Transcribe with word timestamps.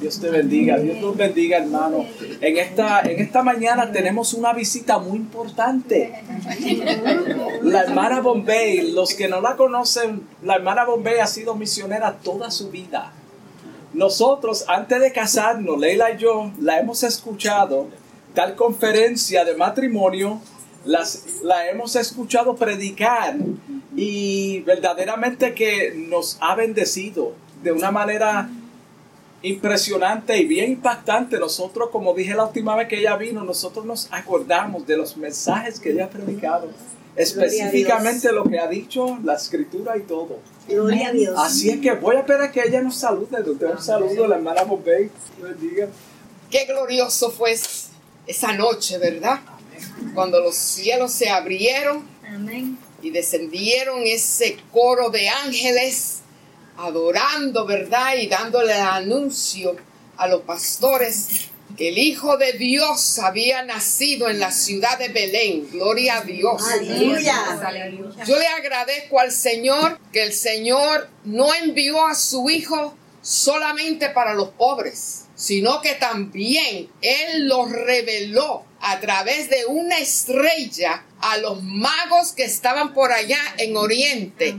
Dios 0.00 0.20
te 0.20 0.30
bendiga, 0.30 0.78
Dios 0.78 0.98
nos 1.00 1.16
bendiga, 1.16 1.58
hermano. 1.58 2.06
En 2.40 2.56
esta, 2.56 3.00
en 3.00 3.20
esta 3.20 3.42
mañana 3.42 3.90
tenemos 3.90 4.32
una 4.32 4.52
visita 4.52 4.98
muy 4.98 5.16
importante. 5.16 6.12
La 7.62 7.82
hermana 7.82 8.20
Bombay, 8.20 8.92
los 8.92 9.14
que 9.14 9.28
no 9.28 9.40
la 9.40 9.56
conocen, 9.56 10.22
la 10.42 10.54
hermana 10.54 10.84
Bombay 10.84 11.18
ha 11.18 11.26
sido 11.26 11.54
misionera 11.54 12.18
toda 12.22 12.50
su 12.50 12.70
vida. 12.70 13.12
Nosotros, 13.92 14.64
antes 14.68 15.00
de 15.00 15.12
casarnos, 15.12 15.78
Leila 15.78 16.12
y 16.12 16.18
yo, 16.18 16.52
la 16.60 16.78
hemos 16.78 17.02
escuchado, 17.02 17.88
tal 18.34 18.54
conferencia 18.54 19.44
de 19.44 19.56
matrimonio, 19.56 20.40
la 20.84 21.68
hemos 21.68 21.96
escuchado 21.96 22.54
predicar 22.54 23.36
y 23.96 24.60
verdaderamente 24.60 25.54
que 25.54 25.92
nos 25.96 26.38
ha 26.40 26.54
bendecido 26.54 27.32
de 27.62 27.72
una 27.72 27.90
manera 27.90 28.48
impresionante 29.42 30.36
y 30.36 30.46
bien 30.46 30.72
impactante. 30.72 31.38
Nosotros, 31.38 31.90
como 31.90 32.14
dije 32.14 32.34
la 32.34 32.44
última 32.44 32.76
vez 32.76 32.88
que 32.88 32.98
ella 32.98 33.16
vino, 33.16 33.44
nosotros 33.44 33.84
nos 33.84 34.08
acordamos 34.10 34.86
de 34.86 34.96
los 34.96 35.16
mensajes 35.16 35.78
que 35.78 35.90
ella 35.92 36.06
ha 36.06 36.10
predicado, 36.10 36.70
específicamente 37.16 38.32
lo 38.32 38.44
que 38.44 38.58
ha 38.58 38.68
dicho 38.68 39.18
la 39.22 39.34
escritura 39.34 39.96
y 39.96 40.02
todo. 40.02 40.38
Gloria 40.68 41.08
a 41.08 41.12
Dios. 41.12 41.34
Así 41.38 41.70
es 41.70 41.80
que 41.80 41.92
voy 41.92 42.16
a 42.16 42.20
esperar 42.20 42.52
que 42.52 42.60
ella 42.60 42.82
nos 42.82 42.96
salude. 42.96 43.38
Un 43.42 43.82
saludo 43.82 44.24
a 44.24 44.28
la 44.28 44.36
hermana 44.36 44.64
Bombay. 44.64 45.10
Bendiga. 45.40 45.88
Qué 46.50 46.64
glorioso 46.64 47.30
fue 47.30 47.56
esa 48.26 48.52
noche, 48.52 48.98
¿verdad? 48.98 49.40
Cuando 50.14 50.40
los 50.40 50.54
cielos 50.56 51.12
se 51.12 51.30
abrieron 51.30 52.02
y 53.02 53.10
descendieron 53.10 54.02
ese 54.04 54.58
coro 54.72 55.10
de 55.10 55.28
ángeles 55.28 56.20
adorando, 56.78 57.66
¿verdad? 57.66 58.14
Y 58.16 58.28
dándole 58.28 58.72
el 58.72 58.80
anuncio 58.80 59.76
a 60.16 60.28
los 60.28 60.42
pastores 60.42 61.48
que 61.76 61.88
el 61.88 61.98
Hijo 61.98 62.36
de 62.38 62.52
Dios 62.54 63.18
había 63.18 63.62
nacido 63.62 64.28
en 64.28 64.40
la 64.40 64.50
ciudad 64.50 64.98
de 64.98 65.08
Belén. 65.08 65.68
Gloria 65.70 66.18
a 66.18 66.22
Dios. 66.22 66.62
Yo 68.26 68.38
le 68.38 68.46
agradezco 68.46 69.20
al 69.20 69.32
Señor 69.32 69.98
que 70.12 70.22
el 70.22 70.32
Señor 70.32 71.08
no 71.24 71.52
envió 71.54 72.06
a 72.06 72.14
su 72.14 72.48
Hijo 72.48 72.94
solamente 73.22 74.08
para 74.10 74.34
los 74.34 74.50
pobres, 74.50 75.26
sino 75.34 75.80
que 75.80 75.94
también 75.94 76.88
Él 77.02 77.48
lo 77.48 77.66
reveló 77.66 78.64
a 78.80 78.98
través 79.00 79.50
de 79.50 79.66
una 79.66 79.98
estrella 79.98 81.04
a 81.20 81.36
los 81.38 81.62
magos 81.62 82.32
que 82.32 82.44
estaban 82.44 82.94
por 82.94 83.12
allá 83.12 83.40
en 83.58 83.76
Oriente. 83.76 84.56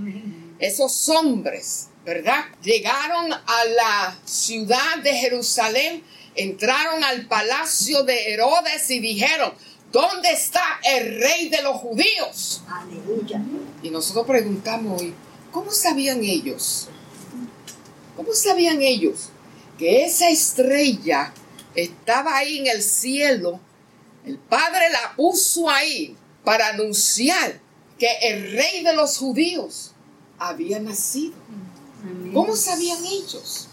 Esos 0.59 1.07
hombres 1.09 1.89
¿verdad? 2.09 2.45
Llegaron 2.63 3.31
a 3.31 3.65
la 3.75 4.17
ciudad 4.25 4.97
de 5.03 5.13
Jerusalén, 5.13 6.03
entraron 6.33 7.03
al 7.03 7.27
palacio 7.27 8.01
de 8.01 8.33
Herodes 8.33 8.89
y 8.89 8.99
dijeron, 8.99 9.53
¿dónde 9.91 10.31
está 10.31 10.79
el 10.83 11.21
rey 11.21 11.49
de 11.49 11.61
los 11.61 11.77
judíos? 11.77 12.63
Aleluya. 12.67 13.39
Y 13.83 13.91
nosotros 13.91 14.25
preguntamos 14.25 14.99
hoy, 14.99 15.13
¿cómo 15.51 15.69
sabían 15.69 16.23
ellos? 16.23 16.88
¿Cómo 18.16 18.33
sabían 18.33 18.81
ellos 18.81 19.29
que 19.77 20.03
esa 20.03 20.29
estrella 20.29 21.31
estaba 21.75 22.38
ahí 22.38 22.57
en 22.57 22.67
el 22.67 22.81
cielo? 22.81 23.59
El 24.25 24.39
Padre 24.39 24.89
la 24.89 25.16
puso 25.16 25.69
ahí 25.69 26.17
para 26.44 26.69
anunciar 26.69 27.59
que 27.99 28.11
el 28.23 28.51
rey 28.53 28.83
de 28.83 28.95
los 28.95 29.16
judíos 29.19 29.91
había 30.39 30.79
nacido. 30.79 31.35
¿Cómo 32.33 32.55
sabían 32.55 33.03
ellos? 33.05 33.67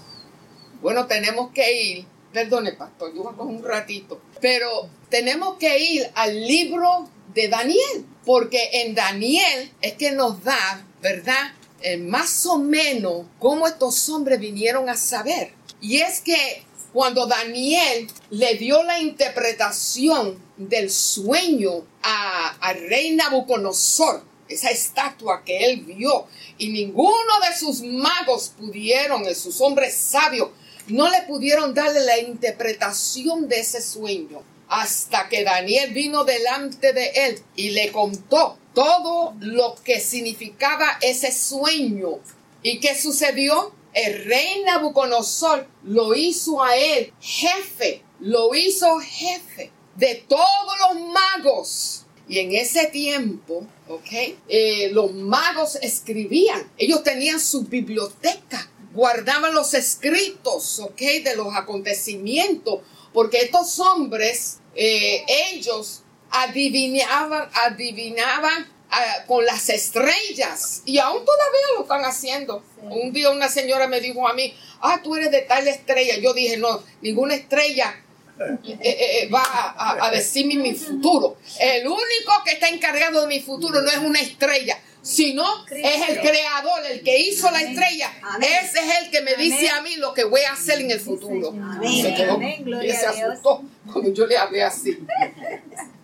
Bueno, 0.83 1.07
tenemos 1.07 1.53
que 1.53 1.83
ir, 1.83 2.07
perdone 2.33 2.73
pastor, 2.73 3.15
yo 3.15 3.23
voy 3.23 3.35
a 3.39 3.43
un 3.43 3.63
ratito, 3.63 4.21
pero 4.41 4.89
tenemos 5.09 5.57
que 5.57 5.79
ir 5.79 6.11
al 6.15 6.47
libro 6.47 7.09
de 7.35 7.49
Daniel, 7.49 8.07
porque 8.25 8.71
en 8.73 8.95
Daniel 8.95 9.71
es 9.81 9.95
que 9.95 10.13
nos 10.13 10.43
da, 10.43 10.85
¿verdad? 11.03 11.53
Eh, 11.83 11.97
más 11.99 12.47
o 12.47 12.59
menos 12.59 13.27
cómo 13.39 13.67
estos 13.67 14.09
hombres 14.09 14.41
vinieron 14.41 14.89
a 14.89 14.97
saber. 14.97 15.53
Y 15.81 15.99
es 15.99 16.21
que 16.21 16.65
cuando 16.93 17.27
Daniel 17.27 18.09
le 18.31 18.55
dio 18.55 18.83
la 18.83 18.99
interpretación 18.99 20.39
del 20.57 20.91
sueño 20.91 21.85
a, 22.03 22.57
a 22.61 22.73
rey 22.73 23.15
Nabucodonosor, 23.15 24.23
esa 24.49 24.71
estatua 24.71 25.43
que 25.45 25.67
él 25.67 25.81
vio, 25.81 26.27
y 26.59 26.69
ninguno 26.69 27.41
de 27.49 27.57
sus 27.57 27.83
magos 27.83 28.53
pudieron, 28.59 29.25
sus 29.35 29.61
hombres 29.61 29.95
sabios, 29.95 30.51
no 30.89 31.09
le 31.09 31.23
pudieron 31.23 31.75
darle 31.75 32.01
la 32.01 32.19
interpretación 32.19 33.49
de 33.49 33.61
ese 33.61 33.83
sueño 33.83 34.43
hasta 34.69 35.29
que 35.29 35.45
Daniel 35.45 35.93
vino 35.93 36.25
delante 36.25 36.93
de 36.93 37.11
él 37.15 37.43
y 37.55 37.71
le 37.71 37.93
contó 37.93 38.59
todo 38.75 39.35
lo 39.41 39.75
que 39.85 40.01
significaba 40.01 40.99
ese 41.01 41.33
sueño. 41.33 42.19
¿Y 42.63 42.81
qué 42.81 42.95
sucedió? 42.95 43.73
El 43.93 44.25
rey 44.25 44.63
Nabucodonosor 44.65 45.67
lo 45.85 46.15
hizo 46.15 46.63
a 46.63 46.77
él 46.77 47.13
jefe, 47.21 48.03
lo 48.21 48.55
hizo 48.55 48.99
jefe 48.99 49.71
de 49.97 50.17
todos 50.29 50.79
los 50.81 51.01
magos 51.09 52.06
y 52.29 52.41
en 52.41 52.55
ese 52.55 52.87
tiempo, 52.87 53.67
¿ok? 53.89 54.39
Eh, 54.49 54.91
los 54.93 55.13
magos 55.13 55.77
escribían, 55.77 56.71
ellos 56.77 57.03
tenían 57.03 57.39
su 57.39 57.63
biblioteca, 57.63 58.69
guardaban 58.93 59.55
los 59.55 59.75
escritos, 59.75 60.81
¿ok? 60.81 61.01
De 61.23 61.37
los 61.37 61.55
acontecimientos, 61.55 62.81
porque 63.13 63.39
estos 63.43 63.79
hombres, 63.79 64.59
eh, 64.75 65.25
ellos 65.53 66.03
adivinaban, 66.31 67.49
adivinaban 67.65 68.73
ah, 68.91 69.25
con 69.27 69.45
las 69.45 69.69
estrellas 69.69 70.83
y 70.85 70.99
aún 70.99 71.25
todavía 71.25 71.67
lo 71.77 71.83
están 71.83 72.05
haciendo. 72.05 72.65
Un 72.83 73.13
día 73.13 73.31
una 73.31 73.49
señora 73.49 73.87
me 73.87 74.01
dijo 74.01 74.27
a 74.27 74.35
mí, 74.35 74.53
ah, 74.81 75.01
tú 75.03 75.15
eres 75.15 75.31
de 75.31 75.43
tal 75.43 75.69
estrella. 75.69 76.19
Yo 76.19 76.35
dije, 76.35 76.57
no, 76.57 76.83
ninguna 77.01 77.37
estrella 77.37 78.03
eh, 78.39 78.59
eh, 78.81 79.23
eh, 79.23 79.29
va 79.29 79.43
a, 79.77 80.11
decirme 80.11 80.57
mi 80.57 80.75
futuro. 80.75 81.39
El 81.59 81.87
único 81.87 82.33
que 82.45 82.53
está 82.53 82.69
encargado 82.69 83.23
de 83.23 83.29
mi 83.29 83.41
futuro 83.41 83.81
no 83.81 83.91
es 83.91 83.99
una 83.99 84.21
estrella, 84.21 84.79
sino 85.01 85.45
es 85.71 86.09
el 86.09 86.21
creador, 86.21 86.85
el 86.91 87.03
que 87.03 87.19
hizo 87.19 87.51
la 87.51 87.63
estrella. 87.63 88.13
Ese 88.41 88.81
es 88.81 89.05
el 89.05 89.11
que 89.11 89.23
me 89.23 89.37
dice 89.37 89.71
a 89.71 89.81
mí 89.81 89.97
lo 89.97 90.13
que 90.13 90.25
voy 90.25 90.43
a 90.43 90.53
hacer 90.53 90.81
en 90.81 90.91
el 90.91 91.01
futuro. 91.01 91.55
Se 91.83 92.15
quedó, 92.15 92.39
y 92.43 92.91
se 92.91 93.07
asustó 93.07 93.63
cuando 93.91 94.13
yo 94.13 94.27
le 94.27 94.37
hablé 94.37 94.63
así. 94.63 94.99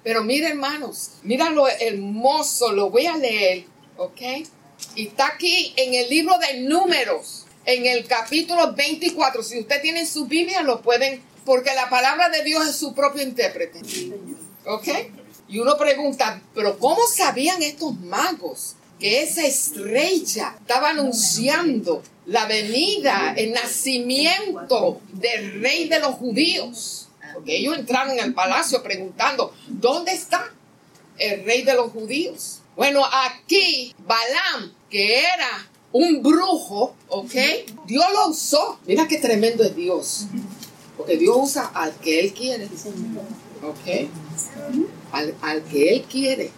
Pero 0.03 0.25
mira, 0.25 0.49
hermanos, 0.49 1.13
mira 1.23 1.51
lo 1.51 1.69
hermoso, 1.69 2.73
lo 2.73 2.91
voy 2.91 3.07
a 3.07 3.17
leer, 3.17 3.65
¿ok? 3.99 4.21
Y 4.97 5.09
está 5.09 5.27
aquí 5.27 5.75
en 5.77 5.95
el 5.95 6.09
libro 6.09 6.35
de 6.39 6.61
Números, 6.61 7.45
en 7.67 7.87
el 7.87 8.07
capítulo 8.07 8.73
24. 8.73 9.43
Si 9.43 9.61
usted 9.61 9.81
tiene 9.83 10.07
su 10.07 10.27
Biblia, 10.27 10.63
lo 10.63 10.81
pueden 10.81 11.23
porque 11.45 11.75
la 11.75 11.89
palabra 11.91 12.29
de 12.29 12.43
Dios 12.45 12.69
es 12.69 12.77
su 12.77 12.95
propio 12.95 13.23
intérprete. 13.23 13.81
¿Ok? 14.67 14.89
Y 15.49 15.59
uno 15.59 15.77
pregunta, 15.77 16.41
pero 16.55 16.79
¿cómo 16.79 17.07
sabían 17.07 17.63
estos 17.63 17.99
magos 18.01 18.77
que 18.99 19.23
esa 19.23 19.45
estrella 19.45 20.55
estaba 20.61 20.91
anunciando 20.91 22.03
la 22.27 22.47
venida, 22.47 23.35
el 23.37 23.53
nacimiento 23.53 25.01
del 25.13 25.61
rey 25.61 25.89
de 25.89 26.01
los 26.01 26.15
judíos? 26.15 27.09
Porque 27.35 27.57
ellos 27.57 27.77
entraron 27.77 28.19
al 28.21 28.33
palacio 28.35 28.83
preguntando, 28.83 29.55
¿dónde 29.67 30.13
está 30.13 30.53
el 31.19 31.45
rey 31.45 31.63
de 31.63 31.75
los 31.75 31.93
judíos? 31.93 32.61
Bueno, 32.77 33.05
aquí 33.05 33.95
Balaam, 34.07 34.73
que 34.89 35.19
era 35.19 35.69
un 35.93 36.23
brujo, 36.23 36.95
¿ok? 37.09 37.35
Dios 37.87 38.05
lo 38.13 38.29
usó. 38.29 38.79
Mira 38.87 39.07
qué 39.07 39.19
tremendo 39.19 39.63
es 39.63 39.77
Dios. 39.77 40.27
Porque 41.03 41.17
Dios 41.17 41.37
usa 41.37 41.73
al 41.75 41.97
que 41.97 42.21
Él 42.21 42.33
quiere. 42.33 42.69
¿Ok? 43.61 44.09
Al, 45.11 45.65
que 45.65 45.95
Él 45.95 46.03
quiere. 46.03 46.53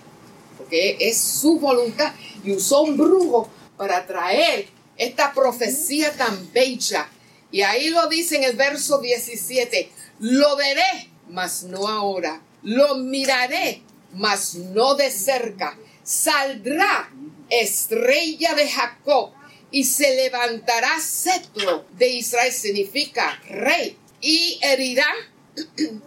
Porque 0.58 0.98
es 1.00 1.18
su 1.18 1.58
voluntad. 1.58 2.12
Y 2.44 2.52
usó 2.52 2.82
un 2.82 2.98
brujo 2.98 3.48
para 3.78 4.06
traer 4.06 4.68
esta 4.98 5.32
profecía 5.32 6.12
tan 6.12 6.52
bella. 6.52 7.08
Y 7.50 7.62
ahí 7.62 7.88
lo 7.88 8.06
dice 8.08 8.36
en 8.36 8.44
el 8.44 8.54
verso 8.54 8.98
17. 8.98 9.90
Lo 10.18 10.56
veré, 10.56 11.08
mas 11.30 11.62
no 11.62 11.88
ahora. 11.88 12.42
Lo 12.62 12.96
miraré, 12.96 13.80
mas 14.12 14.56
no 14.56 14.94
de 14.94 15.10
cerca. 15.10 15.78
Saldrá 16.02 17.10
estrella 17.48 18.54
de 18.54 18.68
Jacob 18.68 19.30
y 19.70 19.84
se 19.84 20.14
levantará 20.16 21.00
cetro 21.00 21.86
de 21.96 22.10
Israel. 22.10 22.52
Significa 22.52 23.40
rey 23.48 23.96
y 24.24 24.58
herirá 24.62 25.06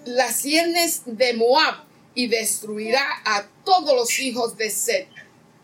las 0.05 0.37
sienes 0.37 1.03
de 1.05 1.35
Moab 1.35 1.83
y 2.15 2.25
destruirá 2.25 3.05
a 3.23 3.45
todos 3.63 3.95
los 3.95 4.19
hijos 4.19 4.57
de 4.57 4.71
Seth. 4.71 5.07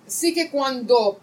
Así 0.05 0.35
que 0.35 0.51
cuando 0.51 1.19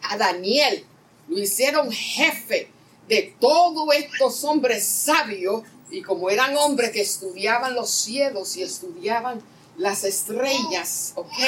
a 0.00 0.16
Daniel 0.16 0.82
lo 1.28 1.38
hicieron 1.38 1.92
jefe 1.92 2.70
de 3.06 3.34
todos 3.38 3.94
estos 3.94 4.44
hombres 4.44 4.86
sabios, 4.86 5.62
y 5.90 6.00
como 6.00 6.30
eran 6.30 6.56
hombres 6.56 6.90
que 6.90 7.02
estudiaban 7.02 7.74
los 7.74 7.90
cielos 7.90 8.56
y 8.56 8.62
estudiaban 8.62 9.42
las 9.76 10.04
estrellas, 10.04 11.12
¿ok? 11.16 11.38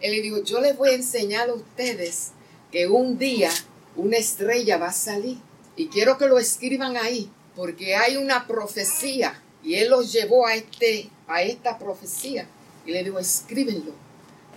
Él 0.00 0.12
le 0.12 0.22
dijo, 0.22 0.44
yo 0.44 0.60
les 0.60 0.76
voy 0.76 0.90
a 0.90 0.94
enseñar 0.94 1.48
a 1.48 1.54
ustedes 1.54 2.30
que 2.70 2.86
un 2.86 3.18
día 3.18 3.50
una 3.96 4.16
estrella 4.16 4.78
va 4.78 4.88
a 4.88 4.92
salir. 4.92 5.38
Y 5.74 5.88
quiero 5.88 6.18
que 6.18 6.26
lo 6.26 6.38
escriban 6.38 6.96
ahí, 6.96 7.28
porque 7.56 7.94
hay 7.94 8.16
una 8.16 8.46
profecía. 8.46 9.40
Y 9.62 9.74
él 9.74 9.90
los 9.90 10.12
llevó 10.12 10.46
a, 10.46 10.54
este, 10.54 11.08
a 11.28 11.42
esta 11.42 11.78
profecía. 11.78 12.46
Y 12.84 12.92
le 12.92 13.04
dijo, 13.04 13.18
escríbenlo. 13.18 13.92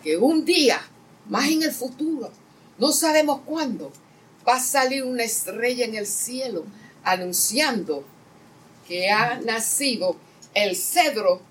Que 0.04 0.18
un 0.18 0.46
día, 0.46 0.82
más 1.28 1.48
en 1.50 1.64
el 1.64 1.72
futuro, 1.72 2.32
no 2.78 2.92
sabemos 2.92 3.42
cuándo, 3.46 3.92
va 4.48 4.56
a 4.56 4.60
salir 4.60 5.04
una 5.04 5.24
estrella 5.24 5.86
en 5.86 5.96
el 5.96 6.06
cielo 6.06 6.66
anunciando 7.04 8.06
que 8.88 9.10
ha 9.10 9.40
nacido 9.42 10.16
el 10.54 10.76
cedro 10.76 11.42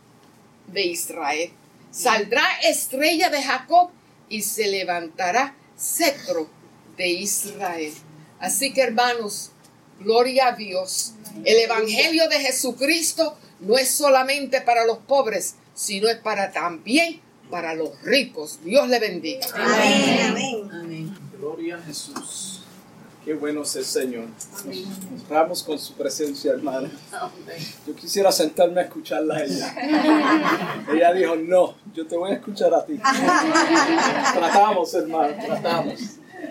de 0.68 0.86
Israel. 0.86 1.50
Saldrá 1.90 2.44
estrella 2.62 3.30
de 3.30 3.42
Jacob 3.42 3.90
y 4.28 4.42
se 4.42 4.68
levantará 4.68 5.54
cetro 5.76 6.48
de 6.96 7.08
Israel. 7.08 7.92
Así 8.40 8.72
que 8.72 8.82
hermanos, 8.82 9.50
gloria 10.00 10.48
a 10.48 10.52
Dios. 10.52 11.14
El 11.44 11.58
Evangelio 11.58 12.28
de 12.28 12.40
Jesucristo 12.40 13.36
no 13.60 13.76
es 13.76 13.90
solamente 13.90 14.60
para 14.60 14.84
los 14.84 14.98
pobres, 14.98 15.56
sino 15.74 16.08
es 16.08 16.16
para 16.18 16.52
también 16.52 17.20
para 17.50 17.74
los 17.74 18.00
ricos. 18.02 18.60
Dios 18.64 18.88
le 18.88 18.98
bendiga. 18.98 19.46
Amén. 19.54 20.70
Amén. 20.72 21.18
Gloria 21.38 21.76
a 21.76 21.82
Jesús. 21.82 22.60
Qué 23.24 23.32
bueno 23.32 23.62
es 23.62 23.74
el 23.76 23.86
Señor. 23.86 24.26
Nos 25.10 25.28
vamos 25.30 25.62
con 25.62 25.78
su 25.78 25.94
presencia, 25.94 26.52
hermana. 26.52 26.90
Yo 27.86 27.94
quisiera 27.96 28.30
sentarme 28.30 28.82
a 28.82 28.84
escucharla 28.84 29.36
a 29.36 29.44
ella. 29.44 30.84
Ella 30.92 31.12
dijo, 31.14 31.34
no, 31.36 31.74
yo 31.94 32.06
te 32.06 32.16
voy 32.18 32.32
a 32.32 32.34
escuchar 32.34 32.74
a 32.74 32.84
ti. 32.84 32.98
Tratamos, 34.34 34.92
hermano, 34.92 35.34
tratamos. 35.42 36.00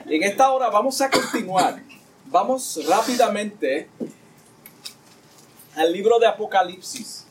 En 0.07 0.23
esta 0.23 0.49
hora 0.49 0.71
vamos 0.71 0.99
a 0.99 1.11
continuar. 1.11 1.83
Vamos 2.33 2.79
rápidamente 2.87 3.87
al 5.75 5.93
libro 5.93 6.17
de 6.17 6.25
Apocalipsis. 6.25 7.27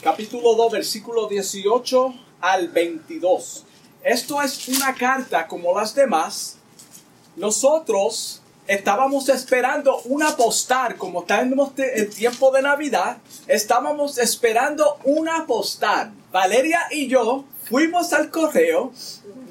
Capítulo 0.00 0.54
2, 0.54 0.72
versículo 0.72 1.28
18 1.28 2.14
al 2.40 2.68
22. 2.68 3.64
Esto 4.02 4.40
es 4.40 4.66
una 4.68 4.94
carta 4.94 5.46
como 5.46 5.78
las 5.78 5.94
demás 5.94 6.56
nosotros 7.36 8.40
estábamos 8.66 9.28
esperando 9.28 10.00
una 10.06 10.34
postal, 10.34 10.96
como 10.96 11.20
estamos 11.20 11.72
en 11.76 12.08
tiempo 12.08 12.50
de 12.50 12.62
Navidad, 12.62 13.18
estábamos 13.46 14.16
esperando 14.16 14.98
una 15.04 15.46
postal. 15.46 16.14
Valeria 16.32 16.80
y 16.92 17.08
yo 17.08 17.44
fuimos 17.68 18.14
al 18.14 18.30
correo, 18.30 18.90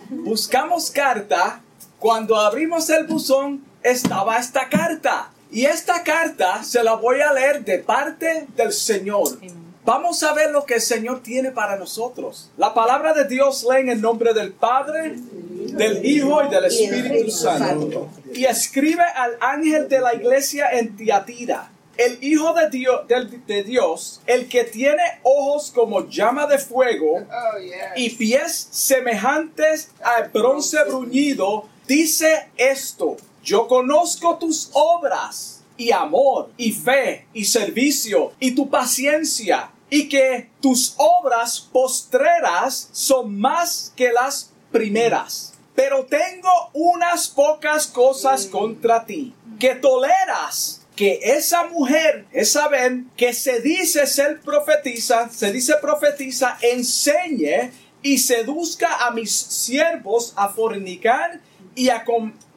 buscamos 0.09 0.89
carta, 0.89 1.61
cuando 2.01 2.35
abrimos 2.35 2.89
el 2.89 3.05
buzón 3.05 3.63
estaba 3.83 4.39
esta 4.39 4.67
carta. 4.69 5.29
Y 5.51 5.65
esta 5.65 6.01
carta 6.03 6.63
se 6.63 6.83
la 6.83 6.95
voy 6.95 7.21
a 7.21 7.31
leer 7.31 7.63
de 7.63 7.77
parte 7.77 8.47
del 8.55 8.73
Señor. 8.73 9.37
Vamos 9.85 10.23
a 10.23 10.33
ver 10.33 10.49
lo 10.49 10.65
que 10.65 10.75
el 10.75 10.81
Señor 10.81 11.21
tiene 11.21 11.51
para 11.51 11.75
nosotros. 11.75 12.49
La 12.57 12.73
palabra 12.73 13.13
de 13.13 13.25
Dios 13.25 13.67
lee 13.69 13.81
en 13.81 13.89
el 13.89 14.01
nombre 14.01 14.33
del 14.33 14.51
Padre, 14.51 15.13
del 15.15 16.03
Hijo 16.03 16.41
y 16.43 16.49
del 16.49 16.65
Espíritu 16.65 17.29
Santo. 17.29 18.09
Y 18.33 18.45
escribe 18.45 19.03
al 19.03 19.37
ángel 19.39 19.87
de 19.87 20.01
la 20.01 20.15
iglesia 20.15 20.71
en 20.71 20.97
Tiatira, 20.97 21.69
el 22.01 22.17
Hijo 22.23 22.53
de 22.53 22.69
Dios, 22.69 23.01
de, 23.45 23.63
Dios, 23.63 24.21
el 24.25 24.49
que 24.49 24.63
tiene 24.63 25.03
ojos 25.21 25.71
como 25.73 26.07
llama 26.07 26.47
de 26.47 26.57
fuego 26.57 27.17
oh, 27.17 27.95
y 27.95 28.09
pies 28.09 28.69
semejantes 28.71 29.91
al 30.01 30.29
bronce 30.29 30.83
bruñido, 30.85 31.67
dice 31.87 32.49
esto, 32.57 33.17
yo 33.43 33.67
conozco 33.67 34.37
tus 34.37 34.71
obras 34.73 35.61
y 35.77 35.91
amor 35.91 36.49
y 36.57 36.71
fe 36.71 37.27
y 37.33 37.45
servicio 37.45 38.33
y 38.39 38.55
tu 38.55 38.69
paciencia 38.69 39.71
y 39.89 40.09
que 40.09 40.49
tus 40.59 40.95
obras 40.97 41.59
postreras 41.59 42.89
son 42.93 43.39
más 43.39 43.93
que 43.95 44.11
las 44.11 44.51
primeras. 44.71 45.53
Pero 45.75 46.05
tengo 46.05 46.49
unas 46.73 47.27
pocas 47.27 47.87
cosas 47.87 48.45
contra 48.45 49.05
ti, 49.05 49.33
que 49.59 49.75
toleras 49.75 50.80
que 50.95 51.19
esa 51.23 51.65
mujer, 51.65 52.25
esa 52.31 52.67
ven, 52.67 53.09
que 53.15 53.33
se 53.33 53.61
dice 53.61 54.05
ser 54.07 54.41
profetiza, 54.41 55.29
se 55.29 55.51
dice 55.51 55.75
profetiza, 55.81 56.57
enseñe 56.61 57.71
y 58.01 58.17
seduzca 58.17 59.05
a 59.05 59.11
mis 59.11 59.31
siervos 59.31 60.33
a 60.35 60.49
fornicar 60.49 61.39
y 61.75 61.89
a, 61.89 62.03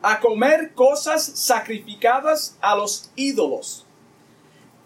a 0.03 0.21
comer 0.21 0.73
cosas 0.75 1.25
sacrificadas 1.25 2.57
a 2.61 2.75
los 2.75 3.11
ídolos. 3.15 3.87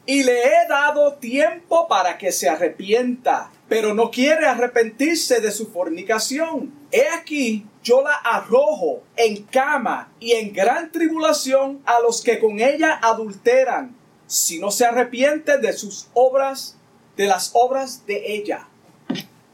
Y 0.05 0.23
le 0.23 0.43
he 0.43 0.69
dado 0.69 1.15
tiempo 1.15 1.87
para 1.89 2.17
que 2.17 2.33
se 2.33 2.49
arrepienta, 2.49 3.51
pero 3.69 3.95
no 3.95 4.11
quiere 4.11 4.47
arrepentirse 4.47 5.41
de 5.41 5.53
su 5.53 5.71
fornicación. 5.71 6.78
He 6.91 7.09
aquí, 7.09 7.67
yo 7.83 8.03
la 8.03 8.15
arrojo 8.15 9.03
en 9.17 9.43
cama 9.45 10.11
y 10.21 10.33
en 10.33 10.53
gran 10.53 10.91
tribulación 10.91 11.83
a 11.85 12.01
los 12.01 12.23
que 12.23 12.39
con 12.39 12.61
ella 12.61 12.99
adulteran, 13.03 13.97
si 14.27 14.59
no 14.59 14.71
se 14.71 14.87
arrepiente 14.87 15.59
de 15.59 15.73
sus 15.73 16.09
obras, 16.15 16.77
de 17.17 17.27
las 17.27 17.51
obras 17.55 18.07
de 18.07 18.35
ella. 18.35 18.69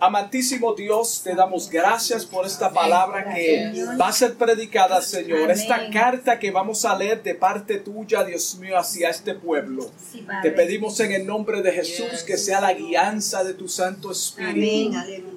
Amantísimo 0.00 0.75
Dios, 0.75 1.22
te 1.25 1.34
damos 1.34 1.70
gracias 1.70 2.26
por 2.26 2.44
esta 2.44 2.70
palabra 2.70 3.32
que 3.32 3.72
va 3.98 4.08
a 4.08 4.12
ser 4.12 4.34
predicada, 4.34 5.00
Señor. 5.00 5.50
Esta 5.50 5.88
carta 5.90 6.38
que 6.38 6.50
vamos 6.50 6.84
a 6.84 6.94
leer 6.96 7.22
de 7.22 7.34
parte 7.34 7.78
tuya, 7.78 8.22
Dios 8.22 8.56
mío, 8.56 8.76
hacia 8.76 9.08
este 9.08 9.34
pueblo. 9.34 9.90
Te 10.42 10.50
pedimos 10.50 11.00
en 11.00 11.12
el 11.12 11.26
nombre 11.26 11.62
de 11.62 11.72
Jesús 11.72 12.22
que 12.26 12.36
sea 12.36 12.60
la 12.60 12.75
guianza 12.75 13.44
de 13.44 13.54
tu 13.54 13.66
Santo 13.66 14.12
Espíritu. 14.12 14.94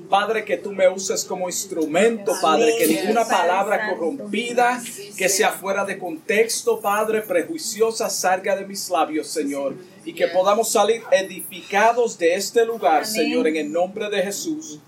Padre, 0.09 0.45
que 0.45 0.57
tú 0.57 0.71
me 0.71 0.87
uses 0.89 1.23
como 1.23 1.47
instrumento, 1.47 2.33
Padre, 2.41 2.75
que 2.77 2.87
ninguna 2.87 3.25
palabra 3.25 3.89
corrompida, 3.89 4.81
que 5.17 5.29
sea 5.29 5.51
fuera 5.51 5.85
de 5.85 5.97
contexto, 5.97 6.79
Padre, 6.79 7.21
prejuiciosa, 7.21 8.09
salga 8.09 8.55
de 8.55 8.65
mis 8.65 8.89
labios, 8.89 9.27
Señor 9.27 9.75
y 10.07 10.13
que 10.13 10.29
podamos 10.29 10.71
salir 10.71 11.03
edificados 11.11 12.17
de 12.17 12.35
este 12.35 12.65
lugar, 12.65 13.05
Señor, 13.05 13.45
en 13.45 13.57
el 13.57 13.69
nombre 13.69 14.09
de 14.09 14.23
Jesús. 14.23 14.79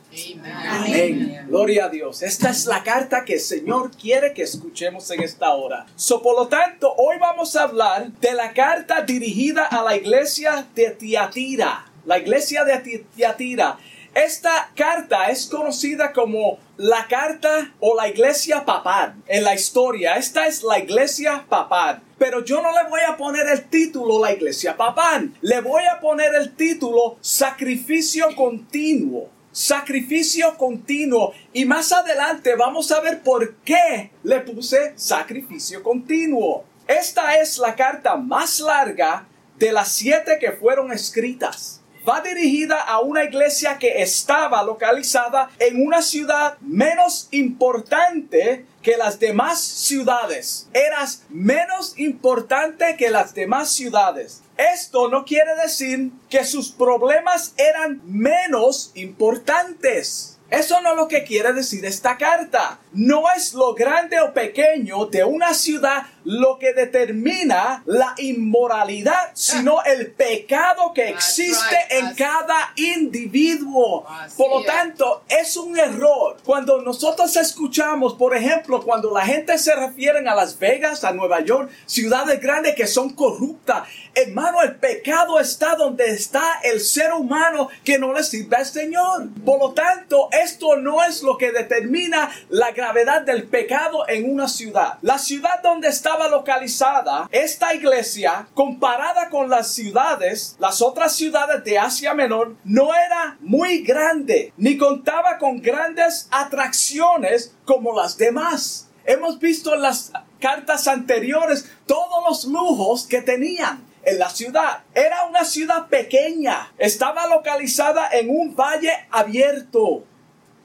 Amén. 0.66 1.46
Gloria 1.50 1.86
a 1.86 1.90
Dios. 1.90 2.22
Esta 2.24 2.52
es 2.52 2.66
la 2.66 2.82
carta 2.84 3.26
que 3.26 3.34
el 3.34 3.42
Señor 3.42 3.92
quiere 3.92 4.34
que 4.34 4.44
escuchemos 4.44 5.12
en 5.12 5.22
esta 5.22 5.54
hora. 5.54 5.86
So, 5.98 6.22
por 6.22 6.40
lo 6.40 6.48
tanto, 6.48 6.94
hoy 6.96 7.18
vamos 7.20 7.58
a 7.58 7.64
hablar 7.64 8.14
de 8.14 8.32
la 8.32 8.54
carta 8.54 9.02
dirigida 9.02 9.66
a 9.66 9.84
la 9.84 9.98
iglesia 9.98 10.66
de 10.74 10.92
Tiatira. 10.92 11.92
La 12.06 12.18
iglesia 12.18 12.64
de 12.64 13.04
Tiatira. 13.14 13.78
Esta 14.14 14.72
carta 14.76 15.30
es 15.30 15.46
conocida 15.46 16.12
como 16.14 16.60
la 16.78 17.08
carta 17.08 17.74
o 17.80 17.96
la 17.96 18.08
iglesia 18.08 18.66
papal 18.66 19.16
en 19.28 19.44
la 19.44 19.54
historia. 19.54 20.16
Esta 20.16 20.48
es 20.48 20.64
la 20.64 20.80
iglesia 20.80 21.46
papal. 21.48 22.02
Pero 22.18 22.44
yo 22.44 22.62
no 22.62 22.72
le 22.72 22.90
voy 22.90 23.02
a 23.08 23.16
poner 23.16 23.48
el 23.48 23.70
título 23.70 24.20
la 24.20 24.34
iglesia 24.34 24.76
papal. 24.76 25.32
Le 25.42 25.62
voy 25.62 25.84
a 25.86 26.00
poner 26.00 26.34
el 26.36 26.56
título 26.56 27.18
sacrificio 27.22 28.36
continuo. 28.36 29.30
Sacrificio 29.52 30.58
continuo. 30.58 31.34
Y 31.54 31.66
más 31.66 31.92
adelante 31.92 32.56
vamos 32.56 32.92
a 32.92 33.02
ver 33.02 33.22
por 33.22 33.56
qué 33.58 34.12
le 34.24 34.40
puse 34.40 34.94
sacrificio 34.96 35.84
continuo. 35.84 36.66
Esta 36.88 37.36
es 37.36 37.60
la 37.60 37.76
carta 37.76 38.16
más 38.16 38.60
larga 38.60 39.28
de 39.58 39.72
las 39.72 39.90
siete 39.90 40.40
que 40.40 40.54
fueron 40.54 40.92
escritas 40.92 41.79
va 42.10 42.22
dirigida 42.22 42.82
a 42.82 43.00
una 43.00 43.24
iglesia 43.24 43.78
que 43.78 44.02
estaba 44.02 44.64
localizada 44.64 45.50
en 45.60 45.86
una 45.86 46.02
ciudad 46.02 46.58
menos 46.60 47.28
importante 47.32 48.66
que 48.82 48.98
las 48.98 49.20
demás 49.20 49.62
ciudades. 49.62 50.68
Eras 50.74 51.24
menos 51.30 51.94
importante 52.00 52.96
que 52.98 53.12
las 53.12 53.36
demás 53.36 53.70
ciudades. 53.72 54.42
Esto 54.58 55.10
no 55.10 55.24
quiere 55.24 55.56
decir 55.56 56.12
que 56.30 56.44
sus 56.46 56.72
problemas 56.72 57.54
eran 57.58 58.02
menos 58.06 58.92
importantes. 58.96 60.40
Eso 60.50 60.82
no 60.82 60.92
es 60.92 60.96
lo 60.96 61.08
que 61.08 61.24
quiere 61.24 61.54
decir 61.54 61.86
esta 61.86 62.18
carta. 62.18 62.80
No 62.92 63.26
es 63.38 63.54
lo 63.54 63.76
grande 63.76 64.20
o 64.20 64.34
pequeño 64.34 65.06
de 65.06 65.24
una 65.24 65.54
ciudad 65.54 66.08
lo 66.30 66.60
que 66.60 66.74
determina 66.74 67.82
la 67.88 68.14
inmoralidad, 68.20 69.32
sino 69.34 69.82
el 69.84 70.12
pecado 70.12 70.94
que 70.94 71.10
existe 71.10 71.76
en 71.90 72.14
cada 72.14 72.72
individuo. 72.76 74.06
Por 74.38 74.60
lo 74.60 74.64
tanto, 74.64 75.24
es 75.28 75.58
un 75.58 75.76
error. 75.80 76.38
Cuando 76.46 76.84
nosotros 76.84 77.36
escuchamos, 77.36 78.14
por 78.14 78.36
ejemplo, 78.36 78.84
cuando 78.84 79.12
la 79.12 79.26
gente 79.26 79.58
se 79.58 79.74
refiere 79.74 80.20
a 80.20 80.36
Las 80.36 80.60
Vegas, 80.60 81.04
a 81.04 81.14
Nueva 81.14 81.40
York, 81.40 81.72
ciudades 81.88 82.40
grandes 82.40 82.76
que 82.76 82.86
son 82.86 83.10
corruptas, 83.10 83.88
hermano, 84.14 84.62
el 84.62 84.76
pecado 84.76 85.40
está 85.40 85.74
donde 85.76 86.12
está 86.12 86.60
el 86.64 86.80
ser 86.80 87.12
humano 87.14 87.70
que 87.84 87.98
no 87.98 88.14
le 88.14 88.22
sirve 88.22 88.56
al 88.56 88.68
Señor. 88.68 89.30
Por 89.44 89.60
lo 89.60 89.74
tanto, 89.74 90.30
esto 90.32 90.78
no 90.78 91.04
es 91.04 91.24
lo 91.24 91.40
que 91.40 91.52
determina 91.52 92.30
la 92.50 92.70
gravedad 92.70 93.24
del 93.24 93.48
pecado 93.48 94.08
en 94.08 94.32
una 94.32 94.48
ciudad. 94.48 95.00
La 95.02 95.18
ciudad 95.18 95.64
donde 95.64 95.88
estaba 95.88 96.19
localizada 96.28 97.28
esta 97.32 97.74
iglesia, 97.74 98.48
comparada 98.54 99.30
con 99.30 99.50
las 99.50 99.74
ciudades, 99.74 100.56
las 100.60 100.82
otras 100.82 101.16
ciudades 101.16 101.64
de 101.64 101.80
Asia 101.80 102.14
Menor, 102.14 102.56
no 102.64 102.94
era 102.94 103.38
muy 103.40 103.80
grande, 103.80 104.54
ni 104.58 104.78
contaba 104.78 105.38
con 105.38 105.62
grandes 105.62 106.28
atracciones 106.32 107.56
como 107.66 107.96
las 107.96 108.18
demás. 108.18 108.90
Hemos 109.06 109.40
visto 109.40 109.74
en 109.74 109.82
las 109.82 110.12
cartas 110.40 110.88
anteriores 110.88 111.70
todos 111.86 112.24
los 112.28 112.46
lujos 112.46 113.08
que 113.08 113.22
tenían 113.22 113.84
en 114.04 114.20
la 114.20 114.30
ciudad. 114.30 114.84
Era 114.94 115.26
una 115.26 115.44
ciudad 115.44 115.88
pequeña. 115.88 116.72
Estaba 116.78 117.28
localizada 117.28 118.10
en 118.12 118.30
un 118.30 118.56
valle 118.56 118.92
abierto. 119.12 120.04